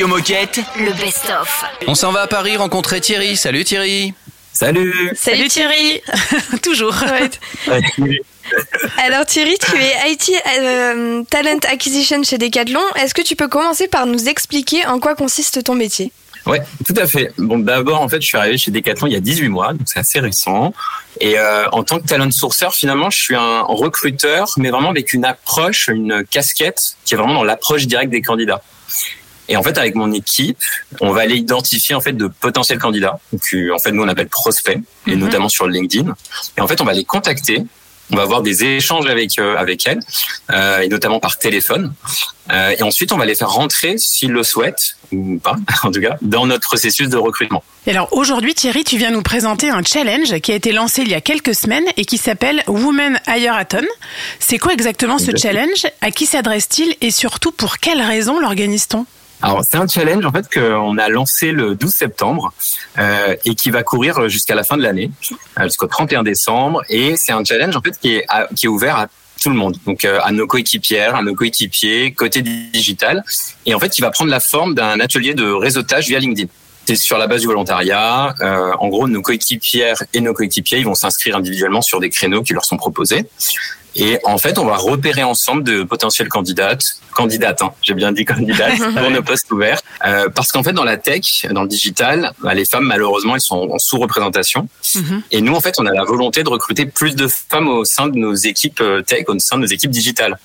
Radio 0.07 0.19
Moquette. 0.19 0.61
Le 0.79 0.93
best-of. 0.93 1.65
On 1.89 1.97
s'en 1.97 2.13
va 2.13 2.23
à 2.23 2.27
Paris 2.29 2.57
rencontrer 2.57 3.01
Thierry. 3.01 3.37
Salut 3.37 3.65
Thierry. 3.65 4.15
Salut. 4.53 5.13
Salut 5.17 5.49
Thierry. 5.49 6.01
Toujours. 6.63 6.95
Alors 8.99 9.27
Thierry, 9.27 9.57
tu 9.59 9.77
es 9.77 10.13
IT 10.13 10.31
euh, 10.59 11.25
Talent 11.25 11.59
Acquisition 11.69 12.23
chez 12.23 12.39
Decathlon. 12.39 12.81
Est-ce 12.95 13.15
que 13.15 13.23
tu 13.23 13.35
peux 13.35 13.49
commencer 13.49 13.89
par 13.89 14.07
nous 14.07 14.29
expliquer 14.29 14.87
en 14.87 15.01
quoi 15.01 15.17
consiste 15.17 15.65
ton 15.65 15.75
métier? 15.75 16.13
Ouais, 16.47 16.63
tout 16.87 16.95
à 16.97 17.09
fait. 17.09 17.33
Bon, 17.39 17.59
d'abord, 17.59 18.01
en 18.01 18.09
fait, 18.09 18.21
je 18.21 18.27
suis 18.27 18.39
arrivé 18.39 18.59
chez 18.59 18.71
Decathlon 18.71 19.09
il 19.09 19.15
y 19.15 19.17
a 19.17 19.21
18 19.21 19.49
mois, 19.49 19.73
donc 19.73 19.83
c'est 19.87 19.99
assez 19.99 20.21
récent. 20.21 20.73
Et 21.21 21.37
euh, 21.37 21.69
en 21.73 21.83
tant 21.83 21.99
que 21.99 22.07
talent 22.07 22.31
sourceur, 22.31 22.75
finalement, 22.75 23.11
je 23.11 23.19
suis 23.19 23.35
un 23.35 23.63
recruteur, 23.63 24.49
mais 24.57 24.71
vraiment 24.71 24.91
avec 24.91 25.13
une 25.13 25.25
approche, 25.25 25.89
une 25.89 26.25
casquette 26.31 26.97
qui 27.05 27.15
est 27.15 27.17
vraiment 27.17 27.35
dans 27.35 27.45
l'approche 27.45 27.87
directe 27.87 28.13
des 28.13 28.23
candidats. 28.23 28.63
Et 29.49 29.57
en 29.57 29.63
fait, 29.63 29.79
avec 29.79 29.95
mon 29.95 30.13
équipe, 30.13 30.59
on 31.01 31.13
va 31.13 31.23
aller 31.23 31.37
identifier 31.37 31.95
en 31.95 32.01
fait 32.01 32.13
de 32.13 32.27
potentiels 32.27 32.79
candidats. 32.79 33.19
Euh, 33.55 33.75
en 33.75 33.79
fait, 33.79 33.93
nous 33.93 34.03
on 34.03 34.09
appelle 34.09 34.29
prospects, 34.29 34.79
et 35.07 35.11
Mhm. 35.15 35.19
notamment 35.21 35.49
sur 35.49 35.67
LinkedIn. 35.69 36.15
Et 36.57 36.61
en 36.61 36.67
fait, 36.69 36.81
on 36.81 36.85
va 36.85 36.93
les 36.93 37.05
contacter. 37.05 37.65
On 38.13 38.17
va 38.17 38.23
avoir 38.23 38.41
des 38.43 38.63
échanges 38.63 39.07
avec 39.09 39.37
euh, 39.41 39.57
avec 39.57 39.85
elles, 39.85 39.99
euh, 40.53 40.79
et 40.81 40.87
notamment 40.89 41.19
par 41.19 41.39
téléphone. 41.39 41.93
Euh, 42.53 42.73
et 42.79 42.83
ensuite, 42.85 43.11
on 43.11 43.17
va 43.17 43.25
les 43.25 43.35
faire 43.35 43.51
rentrer, 43.51 43.99
s'ils 43.99 44.31
le 44.31 44.45
souhaitent 44.45 44.97
ou 45.11 45.41
pas, 45.43 45.57
en 45.83 45.91
tout 45.91 46.01
cas, 46.01 46.17
dans 46.23 46.47
notre 46.47 46.63
processus 46.63 47.09
de 47.09 47.17
recrutement. 47.17 47.65
Et 47.89 47.91
alors 47.91 48.09
aujourd'hui, 48.13 48.55
Thierry, 48.55 48.85
tu 48.85 48.97
viens 48.97 49.11
nous 49.11 49.23
présenter 49.23 49.71
un 49.71 49.83
challenge 49.83 50.39
qui 50.39 50.53
a 50.53 50.55
été 50.55 50.71
lancé 50.71 51.03
il 51.03 51.09
y 51.09 51.15
a 51.15 51.21
quelques 51.21 51.55
semaines 51.57 51.87
et 51.97 52.05
qui 52.05 52.17
s'appelle 52.17 52.63
Women 52.69 53.21
Hire-a-thon. 53.27 53.85
C'est 54.39 54.59
quoi 54.59 54.73
exactement 54.73 55.19
ce 55.19 55.37
challenge? 55.37 55.87
À 56.01 56.13
qui 56.13 56.27
s'adresse-t-il? 56.27 56.95
Et 57.01 57.11
surtout 57.11 57.51
pour 57.51 57.79
quelles 57.79 58.03
raisons 58.03 58.39
l'organise-t-on? 58.39 59.05
Alors, 59.43 59.63
c'est 59.69 59.77
un 59.77 59.87
challenge 59.87 60.25
en 60.25 60.33
fait 60.33 60.53
qu'on 60.53 60.99
a 60.99 61.09
lancé 61.09 61.53
le 61.53 61.75
12 61.75 61.93
septembre 61.93 62.53
euh, 62.99 63.37
et 63.45 63.55
qui 63.55 63.71
va 63.71 63.83
courir 63.83 64.29
jusqu'à 64.29 64.55
la 64.55 64.65
fin 64.65 64.77
de 64.77 64.83
l'année, 64.83 65.11
euh, 65.61 65.65
jusqu'au 65.65 65.87
31 65.87 66.23
décembre. 66.23 66.83
Et 66.89 67.17
c'est 67.17 67.33
un 67.33 67.45
challenge 67.45 67.77
en 67.77 67.83
fait 67.83 67.99
qui 68.01 68.17
est, 68.17 68.27
qui 68.55 68.67
est 68.67 68.69
ouvert 68.69 68.97
à 68.97 69.09
tout 69.43 69.51
le 69.51 69.57
monde, 69.57 69.77
donc 69.87 70.05
euh, 70.05 70.19
à 70.25 70.33
nos 70.33 70.47
coéquipières, 70.47 71.15
à 71.15 71.23
nos 71.23 71.35
coéquipiers, 71.35 72.13
côté 72.13 72.43
digital. 72.43 73.23
Et 73.67 73.75
en 73.75 73.79
fait, 73.81 73.91
qui 73.91 74.01
va 74.01 74.11
prendre 74.11 74.31
la 74.31 74.41
forme 74.41 74.75
d'un 74.75 74.99
atelier 75.01 75.35
de 75.35 75.45
réseautage 75.45 76.09
via 76.09 76.19
LinkedIn. 76.19 76.49
C'est 76.87 76.97
sur 76.97 77.19
la 77.19 77.27
base 77.27 77.41
du 77.41 77.47
volontariat. 77.49 78.35
Euh, 78.41 78.73
en 78.79 78.89
gros, 78.89 79.09
nos 79.09 79.21
coéquipières 79.21 80.03
et 80.15 80.21
nos 80.21 80.33
coéquipiers, 80.33 80.79
ils 80.79 80.85
vont 80.85 80.95
s'inscrire 80.95 81.37
individuellement 81.37 81.83
sur 81.83 82.01
des 82.01 82.11
créneaux 82.11 82.43
qui 82.43 82.53
leur 82.53 82.65
sont 82.65 82.77
proposés. 82.77 83.25
Et 83.97 84.19
en 84.25 84.39
fait, 84.39 84.59
on 84.59 84.65
va 84.65 84.77
repérer 84.77 85.23
ensemble 85.23 85.65
de 85.65 85.83
potentielles 85.83 86.29
candidates, 86.29 87.01
candidates, 87.15 87.63
hein, 87.63 87.73
j'ai 87.83 87.95
bien 87.95 88.13
dit 88.13 88.25
candidates, 88.25 88.79
pour 88.97 89.11
nos 89.11 89.23
postes 89.23 89.51
ouverts. 89.51 89.81
Euh, 90.05 90.29
parce 90.29 90.53
qu'en 90.53 90.63
fait, 90.63 90.73
dans 90.73 90.85
la 90.85 90.97
tech, 90.97 91.47
dans 91.51 91.63
le 91.63 91.69
digital, 91.69 92.33
bah, 92.41 92.55
les 92.55 92.65
femmes, 92.65 92.85
malheureusement, 92.85 93.35
elles 93.35 93.41
sont 93.41 93.69
en 93.71 93.79
sous-représentation. 93.79 94.69
Et 95.31 95.41
nous, 95.41 95.55
en 95.55 95.61
fait, 95.61 95.75
on 95.79 95.87
a 95.87 95.93
la 95.93 96.05
volonté 96.05 96.43
de 96.43 96.49
recruter 96.49 96.87
plus 96.87 97.17
de 97.17 97.27
femmes 97.27 97.69
au 97.69 97.85
sein 97.85 98.09
de 98.09 98.17
nos 98.17 98.35
équipes 98.35 98.81
euh, 98.81 99.03
tech, 99.03 99.25
au 99.29 99.39
sein 99.39 99.57
de 99.57 99.63
nos 99.63 99.67
équipes 99.67 99.91
digitales. 99.91 100.39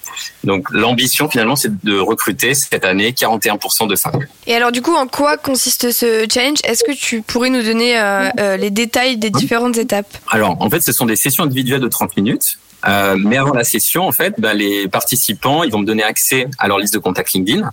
Donc, 0.44 0.70
l'ambition, 0.72 1.30
finalement, 1.30 1.56
c'est 1.56 1.84
de 1.84 1.98
recruter 1.98 2.54
cette 2.54 2.86
année 2.86 3.12
41% 3.12 3.88
de 3.88 3.96
femmes. 3.96 4.26
Et 4.48 4.56
alors 4.56 4.72
du 4.72 4.82
coup, 4.82 4.96
en 4.96 5.08
quoi 5.08 5.38
consiste 5.38 5.92
ce 5.92 6.26
challenge 6.32 6.60
Est-ce 6.64 6.84
que 6.84 6.92
tu 6.92 7.22
pourrais 7.22 7.50
nous 7.50 7.64
donner 7.64 8.00
euh, 8.00 8.30
euh, 8.40 8.58
les 8.58 8.70
détails 8.70 9.18
des 9.18 9.30
différentes 9.30 9.78
étapes? 9.78 10.18
Alors, 10.30 10.62
en 10.62 10.70
fait, 10.70 10.82
ce 10.82 10.92
sont 10.92 11.06
des 11.06 11.16
sessions 11.16 11.44
individuelles 11.44 11.82
de 11.82 11.88
30 11.88 12.18
minutes. 12.18 12.58
Euh, 12.88 13.16
mais 13.18 13.38
avant 13.38 13.54
la 13.54 13.64
session, 13.64 14.08
en 14.08 14.12
fait, 14.12 14.36
ben, 14.38 14.54
les 14.54 14.88
participants, 14.88 15.64
ils 15.64 15.72
vont 15.72 15.80
me 15.80 15.86
donner 15.86 16.04
accès 16.04 16.48
à 16.58 16.68
leur 16.68 16.80
liste 16.80 16.94
de 16.94 17.00
contacts 17.00 17.34
LinkedIn. 17.34 17.70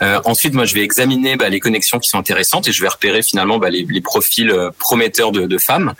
Euh, 0.00 0.20
ensuite, 0.24 0.54
moi, 0.54 0.64
je 0.64 0.74
vais 0.74 0.82
examiner 0.82 1.36
ben, 1.36 1.48
les 1.48 1.60
connexions 1.60 1.98
qui 1.98 2.08
sont 2.08 2.18
intéressantes 2.18 2.66
et 2.66 2.72
je 2.72 2.82
vais 2.82 2.88
repérer 2.88 3.22
finalement 3.22 3.58
ben, 3.58 3.70
les, 3.70 3.86
les 3.88 4.00
profils 4.00 4.50
euh, 4.50 4.70
prometteurs 4.78 5.32
de, 5.32 5.46
de 5.46 5.58
femmes. 5.58 5.94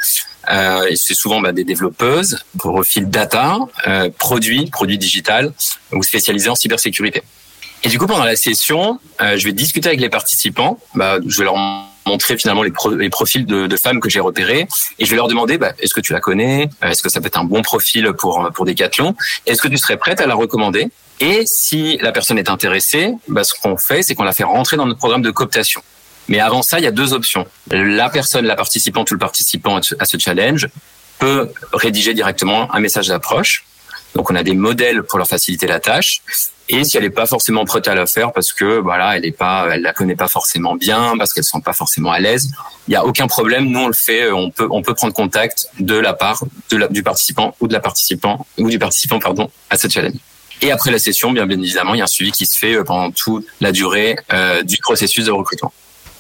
Euh, 0.51 0.90
c'est 0.97 1.14
souvent 1.14 1.40
ben, 1.40 1.53
des 1.53 1.64
développeuses, 1.64 2.45
profils 2.59 3.09
data, 3.09 3.59
euh, 3.86 4.11
produits, 4.18 4.66
produits 4.66 4.99
digital 4.99 5.53
ou 5.93 6.03
spécialisés 6.03 6.49
en 6.49 6.57
cybersécurité. 6.57 7.22
Et 7.84 7.88
du 7.88 7.99
coup, 7.99 8.07
pendant 8.07 8.24
la 8.24 8.36
session, 8.36 8.99
euh, 9.20 9.36
je 9.36 9.45
vais 9.45 9.53
discuter 9.53 9.88
avec 9.88 10.01
les 10.01 10.09
participants. 10.09 10.78
Bah, 10.95 11.18
je 11.26 11.38
vais 11.38 11.45
leur 11.45 11.57
montrer 12.07 12.36
finalement 12.36 12.62
les, 12.62 12.70
pro- 12.70 12.94
les 12.94 13.11
profils 13.11 13.46
de, 13.46 13.76
femmes 13.76 14.00
que 14.00 14.11
j'ai 14.11 14.20
repérés 14.20 14.66
et 14.98 15.05
je 15.05 15.11
vais 15.11 15.16
leur 15.16 15.28
demander 15.28 15.59
bah, 15.59 15.72
est-ce 15.78 15.94
que 15.94 16.00
tu 16.00 16.12
la 16.12 16.20
connais? 16.20 16.68
Euh, 16.82 16.88
Est-ce 16.88 17.03
que 17.03 17.09
ça 17.09 17.20
peut 17.20 17.26
être 17.28 17.38
un 17.38 17.44
bon 17.44 17.62
profil 17.62 18.12
pour 18.18 18.50
pour 18.55 18.64
Decathlon? 18.64 19.14
Est-ce 19.46 19.61
que 19.62 19.68
tu 19.68 19.78
serais 19.78 19.96
prête 19.96 20.20
à 20.20 20.26
la 20.26 20.34
recommander? 20.34 20.88
Et 21.20 21.44
si 21.46 21.98
la 21.98 22.11
personne 22.12 22.38
est 22.38 22.50
intéressée, 22.50 23.12
bah, 23.28 23.44
ce 23.44 23.55
qu'on 23.55 23.76
fait, 23.76 24.03
c'est 24.03 24.14
qu'on 24.14 24.24
la 24.24 24.32
fait 24.32 24.44
rentrer 24.44 24.76
dans 24.76 24.86
notre 24.86 24.98
programme 24.98 25.22
de 25.22 25.30
cooptation. 25.30 25.82
Mais 26.28 26.40
avant 26.40 26.62
ça, 26.62 26.78
il 26.78 26.84
y 26.84 26.86
a 26.88 26.90
deux 26.92 27.12
options. 27.12 27.46
La 27.70 28.09
personne, 28.11 28.46
la 28.46 28.57
participante 28.57 29.11
ou 29.11 29.14
le 29.14 29.18
participant 29.20 29.78
à 29.98 30.05
ce 30.05 30.16
challenge 30.18 30.68
peut 31.18 31.50
rédiger 31.72 32.14
directement 32.14 32.74
un 32.74 32.80
message 32.80 33.09
d'approche. 33.09 33.64
Donc 34.14 34.30
on 34.30 34.34
a 34.34 34.42
des 34.42 34.55
modèles 34.55 35.03
pour 35.05 35.18
leur 35.18 35.28
faciliter 35.28 35.66
la 35.66 35.80
tâche. 35.80 36.22
Et 36.74 36.84
si 36.84 36.96
elle 36.96 37.02
n'est 37.02 37.10
pas 37.10 37.26
forcément 37.26 37.66
prête 37.66 37.86
à 37.86 37.94
le 37.94 38.06
faire 38.06 38.32
parce 38.32 38.52
que 38.52 38.78
voilà, 38.78 39.20
pas, 39.38 39.68
elle 39.70 39.82
la 39.82 39.92
connaît 39.92 40.16
pas 40.16 40.26
forcément 40.26 40.74
bien, 40.74 41.16
parce 41.18 41.32
qu'elle 41.34 41.42
ne 41.42 41.58
sent 41.58 41.62
pas 41.62 41.74
forcément 41.74 42.10
à 42.10 42.18
l'aise, 42.18 42.50
il 42.88 42.92
y 42.92 42.96
a 42.96 43.04
aucun 43.04 43.26
problème. 43.26 43.66
Nous 43.66 43.78
on 43.78 43.88
le 43.88 43.92
fait, 43.92 44.30
on 44.32 44.50
peut, 44.50 44.66
on 44.70 44.80
peut 44.80 44.94
prendre 44.94 45.12
contact 45.12 45.66
de 45.78 45.94
la 45.94 46.14
part 46.14 46.42
la- 46.70 46.88
du 46.88 47.02
participant 47.02 47.54
ou 47.60 47.68
de 47.68 47.74
la 47.74 47.80
participant 47.80 48.46
ou 48.56 48.70
du 48.70 48.78
participant 48.78 49.18
pardon 49.18 49.50
à 49.68 49.76
ce 49.76 49.86
challenge. 49.86 50.14
Et 50.62 50.70
après 50.70 50.90
la 50.90 50.98
session, 50.98 51.32
bien, 51.32 51.44
bien 51.44 51.58
évidemment, 51.58 51.92
il 51.94 51.98
y 51.98 52.00
a 52.00 52.04
un 52.04 52.06
suivi 52.06 52.32
qui 52.32 52.46
se 52.46 52.58
fait 52.58 52.74
euh, 52.76 52.84
pendant 52.84 53.10
toute 53.10 53.44
la 53.60 53.72
durée 53.72 54.16
euh, 54.32 54.62
du 54.62 54.78
processus 54.78 55.26
de 55.26 55.30
recrutement. 55.30 55.72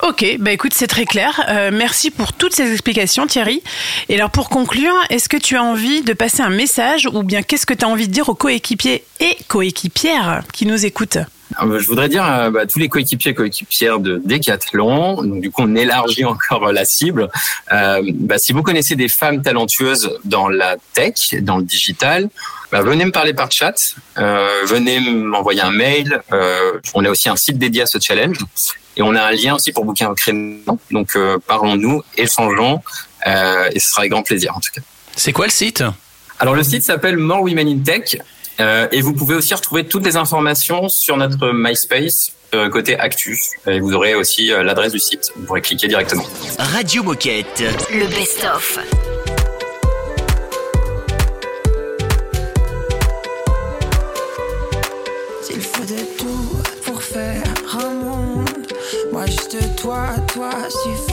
Ok, 0.02 0.36
bah 0.40 0.50
écoute, 0.50 0.74
c'est 0.74 0.88
très 0.88 1.04
clair. 1.04 1.44
Euh, 1.48 1.70
merci 1.72 2.10
pour 2.10 2.32
toutes 2.32 2.54
ces 2.54 2.72
explications, 2.72 3.28
Thierry. 3.28 3.62
Et 4.08 4.16
alors, 4.16 4.30
pour 4.30 4.48
conclure, 4.48 4.94
est-ce 5.10 5.28
que 5.28 5.36
tu 5.36 5.56
as 5.56 5.62
envie 5.62 6.02
de 6.02 6.12
passer 6.12 6.42
un 6.42 6.50
message 6.50 7.08
ou 7.12 7.22
bien 7.22 7.42
qu'est-ce 7.42 7.66
que 7.66 7.74
tu 7.74 7.84
as 7.84 7.88
envie 7.88 8.08
de 8.08 8.12
dire 8.12 8.28
aux 8.28 8.34
coéquipiers 8.34 9.04
et 9.20 9.36
coéquipières 9.46 10.42
qui 10.52 10.66
nous 10.66 10.84
écoutent? 10.84 11.18
Euh, 11.62 11.78
Je 11.78 11.86
voudrais 11.86 12.08
dire 12.08 12.24
euh, 12.26 12.50
bah, 12.50 12.66
tous 12.66 12.80
les 12.80 12.88
coéquipiers 12.88 13.30
et 13.30 13.34
coéquipières 13.34 14.00
de 14.00 14.20
Decathlon, 14.24 15.22
donc 15.22 15.40
du 15.40 15.52
coup 15.52 15.62
on 15.62 15.74
élargit 15.76 16.24
encore 16.24 16.72
la 16.72 16.84
cible. 16.84 17.28
Euh, 17.72 18.02
bah, 18.14 18.38
si 18.38 18.52
vous 18.52 18.64
connaissez 18.64 18.96
des 18.96 19.08
femmes 19.08 19.40
talentueuses 19.40 20.18
dans 20.24 20.48
la 20.48 20.78
tech, 20.94 21.14
dans 21.42 21.58
le 21.58 21.64
digital, 21.64 22.28
bah, 22.72 22.82
venez 22.82 23.04
me 23.04 23.12
parler 23.12 23.34
par 23.34 23.52
chat, 23.52 23.74
euh, 24.18 24.48
venez 24.66 24.98
m'envoyer 24.98 25.60
un 25.60 25.70
mail. 25.70 26.22
Euh, 26.32 26.72
on 26.94 27.04
a 27.04 27.10
aussi 27.10 27.28
un 27.28 27.36
site 27.36 27.58
dédié 27.58 27.82
à 27.82 27.86
ce 27.86 27.98
challenge 28.00 28.38
et 28.96 29.02
on 29.02 29.14
a 29.14 29.22
un 29.22 29.32
lien 29.32 29.54
aussi 29.54 29.72
pour 29.72 29.84
booker 29.84 30.04
un 30.04 30.14
créneau. 30.14 30.78
Donc 30.90 31.16
euh, 31.16 31.38
parlons-nous, 31.46 32.02
échangeons 32.16 32.80
euh, 33.26 33.68
et 33.72 33.78
ce 33.78 33.88
sera 33.90 34.02
avec 34.02 34.12
grand 34.12 34.22
plaisir 34.22 34.56
en 34.56 34.60
tout 34.60 34.70
cas. 34.74 34.82
C'est 35.16 35.32
quoi 35.32 35.46
le 35.46 35.52
site? 35.52 35.82
Alors 36.38 36.54
le 36.54 36.62
site 36.62 36.82
s'appelle 36.82 37.16
More 37.16 37.42
Women 37.42 37.68
in 37.68 37.78
Tech 37.80 38.16
Euh, 38.60 38.86
et 38.92 39.00
vous 39.00 39.14
pouvez 39.14 39.34
aussi 39.34 39.54
retrouver 39.54 39.86
toutes 39.86 40.04
les 40.04 40.16
informations 40.16 40.88
sur 40.88 41.16
notre 41.16 41.52
MySpace 41.54 42.32
euh, 42.54 42.68
côté 42.68 42.98
Actus. 42.98 43.52
Et 43.66 43.80
vous 43.80 43.94
aurez 43.94 44.14
aussi 44.14 44.52
euh, 44.52 44.62
l'adresse 44.62 44.92
du 44.92 45.00
site. 45.00 45.32
Vous 45.36 45.46
pourrez 45.46 45.62
cliquer 45.62 45.88
directement. 45.88 46.24
Radio 46.58 47.02
Moquette. 47.02 47.62
Le 47.90 48.06
best-of. 48.06 48.78
Toi, 59.92 60.06
toi 60.32 60.50
suffit 60.70 61.11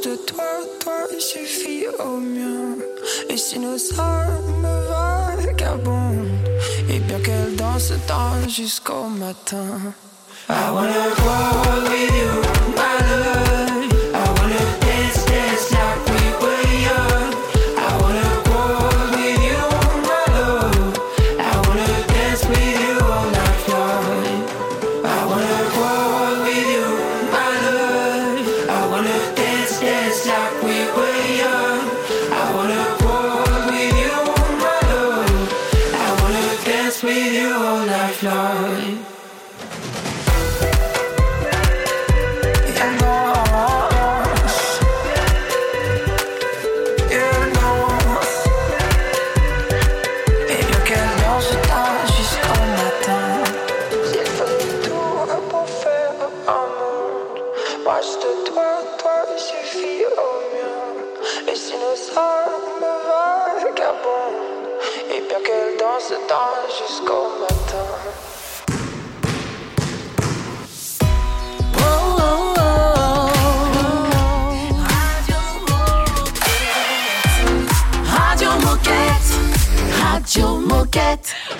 Juste 0.00 0.26
toi, 0.26 0.44
toi 0.80 0.92
suffit 1.18 1.86
au 1.98 2.18
mien 2.18 2.76
Et 3.28 3.36
si 3.36 3.58
nos 3.58 3.76
âmes 3.98 4.66
vagabondent 5.42 6.28
Et 6.88 7.00
bien 7.00 7.18
qu'elles 7.18 7.56
dansent 7.56 7.94
tard 8.06 8.48
jusqu'au 8.48 9.08
matin. 9.08 9.92
I 10.48 10.70
wanna 10.70 11.08
with 11.90 12.10
you, 12.16 12.97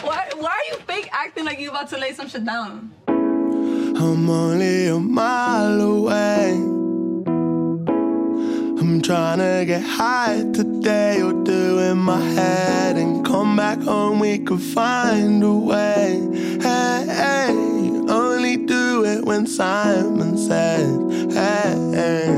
Why, 0.03 0.29
why 0.37 0.51
are 0.51 0.67
you 0.71 0.77
fake 0.87 1.09
acting 1.13 1.45
like 1.45 1.59
you 1.59 1.71
about 1.71 1.89
to 1.91 1.99
lay 1.99 2.13
some 2.13 2.29
shit 2.29 2.45
down? 2.45 2.93
I'm 3.07 4.29
only 4.29 4.89
a 4.89 4.99
mile 4.99 5.81
away. 5.81 6.53
I'm 8.81 9.01
trying 9.01 9.39
to 9.39 9.65
get 9.67 9.83
high 9.83 10.45
today 10.81 11.21
or 11.21 11.33
do 11.33 11.79
in 11.81 11.99
my 11.99 12.21
head 12.21 12.97
and 12.97 13.25
come 13.27 13.57
back 13.57 13.81
home. 13.81 14.21
We 14.21 14.39
could 14.39 14.61
find 14.61 15.43
a 15.43 15.53
way. 15.53 16.21
Hey, 16.61 17.05
hey, 17.07 17.51
only 18.09 18.57
do 18.57 19.05
it 19.05 19.25
when 19.25 19.47
Simon 19.47 20.39
says, 20.39 21.35
hey. 21.35 22.29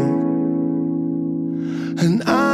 And 2.02 2.22
I'm 2.24 2.49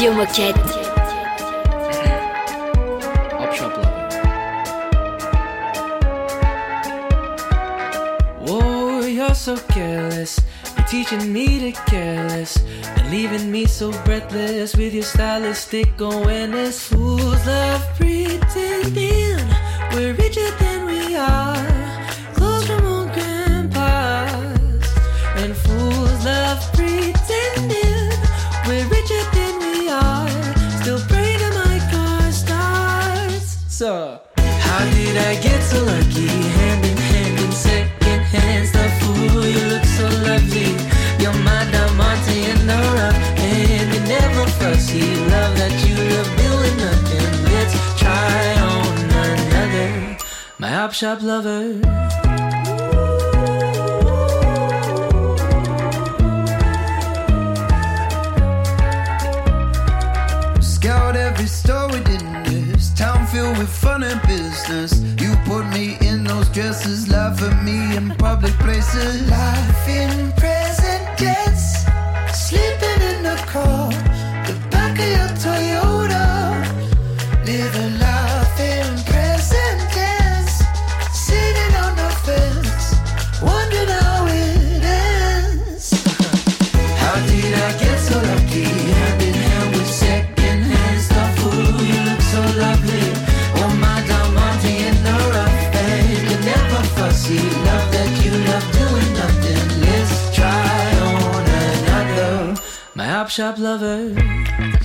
Radio 0.00 0.14
Moquette. 0.14 0.56
Whoa, 8.40 9.02
you're 9.02 9.34
so 9.34 9.58
careless. 9.58 10.40
You're 10.74 10.86
teaching 10.86 11.30
me 11.30 11.70
to 11.70 11.72
care 11.84 12.26
less 12.30 12.56
and 12.82 13.10
leaving 13.10 13.52
me 13.52 13.66
so 13.66 13.92
breathless 14.06 14.74
with 14.74 14.94
your 14.94 15.02
stylistic 15.02 16.00
awareness. 16.00 16.90
My 50.90 50.92
op 50.92 50.96
shop 50.96 51.22
lover. 51.22 51.80
Scout 60.60 61.14
every 61.14 61.46
store 61.46 61.86
within 61.88 62.42
this 62.42 62.90
town 62.94 63.24
filled 63.28 63.56
with 63.58 63.68
fun 63.68 64.02
and 64.02 64.20
business. 64.22 65.00
You 65.22 65.36
put 65.44 65.64
me 65.66 65.96
in 66.00 66.24
those 66.24 66.48
dresses, 66.48 67.08
laugh 67.08 67.40
at 67.40 67.62
me 67.62 67.96
in 67.96 68.10
public 68.16 68.54
places. 68.54 69.30
Life 69.30 69.88
in 69.88 70.32
present 70.32 71.04
tense, 71.16 71.84
sleeping 72.32 73.00
in 73.10 73.22
the 73.22 73.36
car, 73.46 73.89
My 103.30 103.44
op 103.44 103.56
shop 103.56 103.58
lover. 103.58 104.79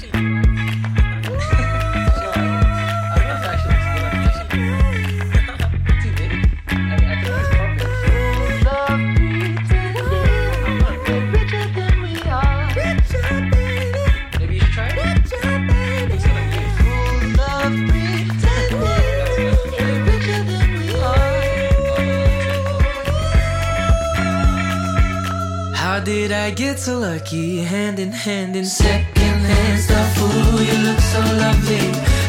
Get 26.75 26.81
so 26.81 26.99
lucky? 26.99 27.59
Hand 27.59 27.99
in 27.99 28.11
hand 28.11 28.55
in 28.55 28.65
second 28.65 29.39
hand 29.51 29.79
stuff. 29.79 30.21
Ooh, 30.21 30.63
you 30.67 30.77
look 30.87 30.99
so 30.99 31.21
lovely. 31.43 31.85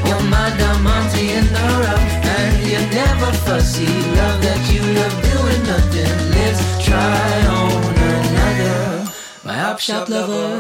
You're 0.07 0.27
my 0.35 0.49
diamante 0.59 1.25
in 1.39 1.47
the 1.57 1.67
rough. 1.83 2.07
And 2.39 2.55
you're 2.71 2.89
never 3.03 3.33
fussy. 3.47 3.87
Love 4.21 4.39
that 4.47 4.63
you 4.73 4.83
love 4.99 5.17
doing 5.31 5.63
nothing. 5.73 6.15
Let's 6.37 6.63
try 6.85 7.31
on 7.61 7.83
another. 8.15 9.11
My 9.45 9.57
op 9.71 9.81
shop 9.81 10.09
lover. 10.09 10.59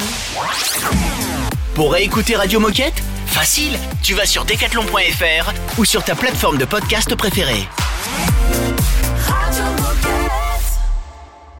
Pour 1.75 1.93
réécouter 1.93 2.37
Radio 2.37 2.59
Moquette, 2.59 3.03
facile, 3.27 3.79
tu 4.03 4.15
vas 4.15 4.27
sur 4.27 4.45
decathlon.fr 4.45 5.53
ou 5.79 5.85
sur 5.85 6.03
ta 6.03 6.15
plateforme 6.15 6.59
de 6.59 6.65
podcast 6.65 7.15
préférée. 7.15 7.69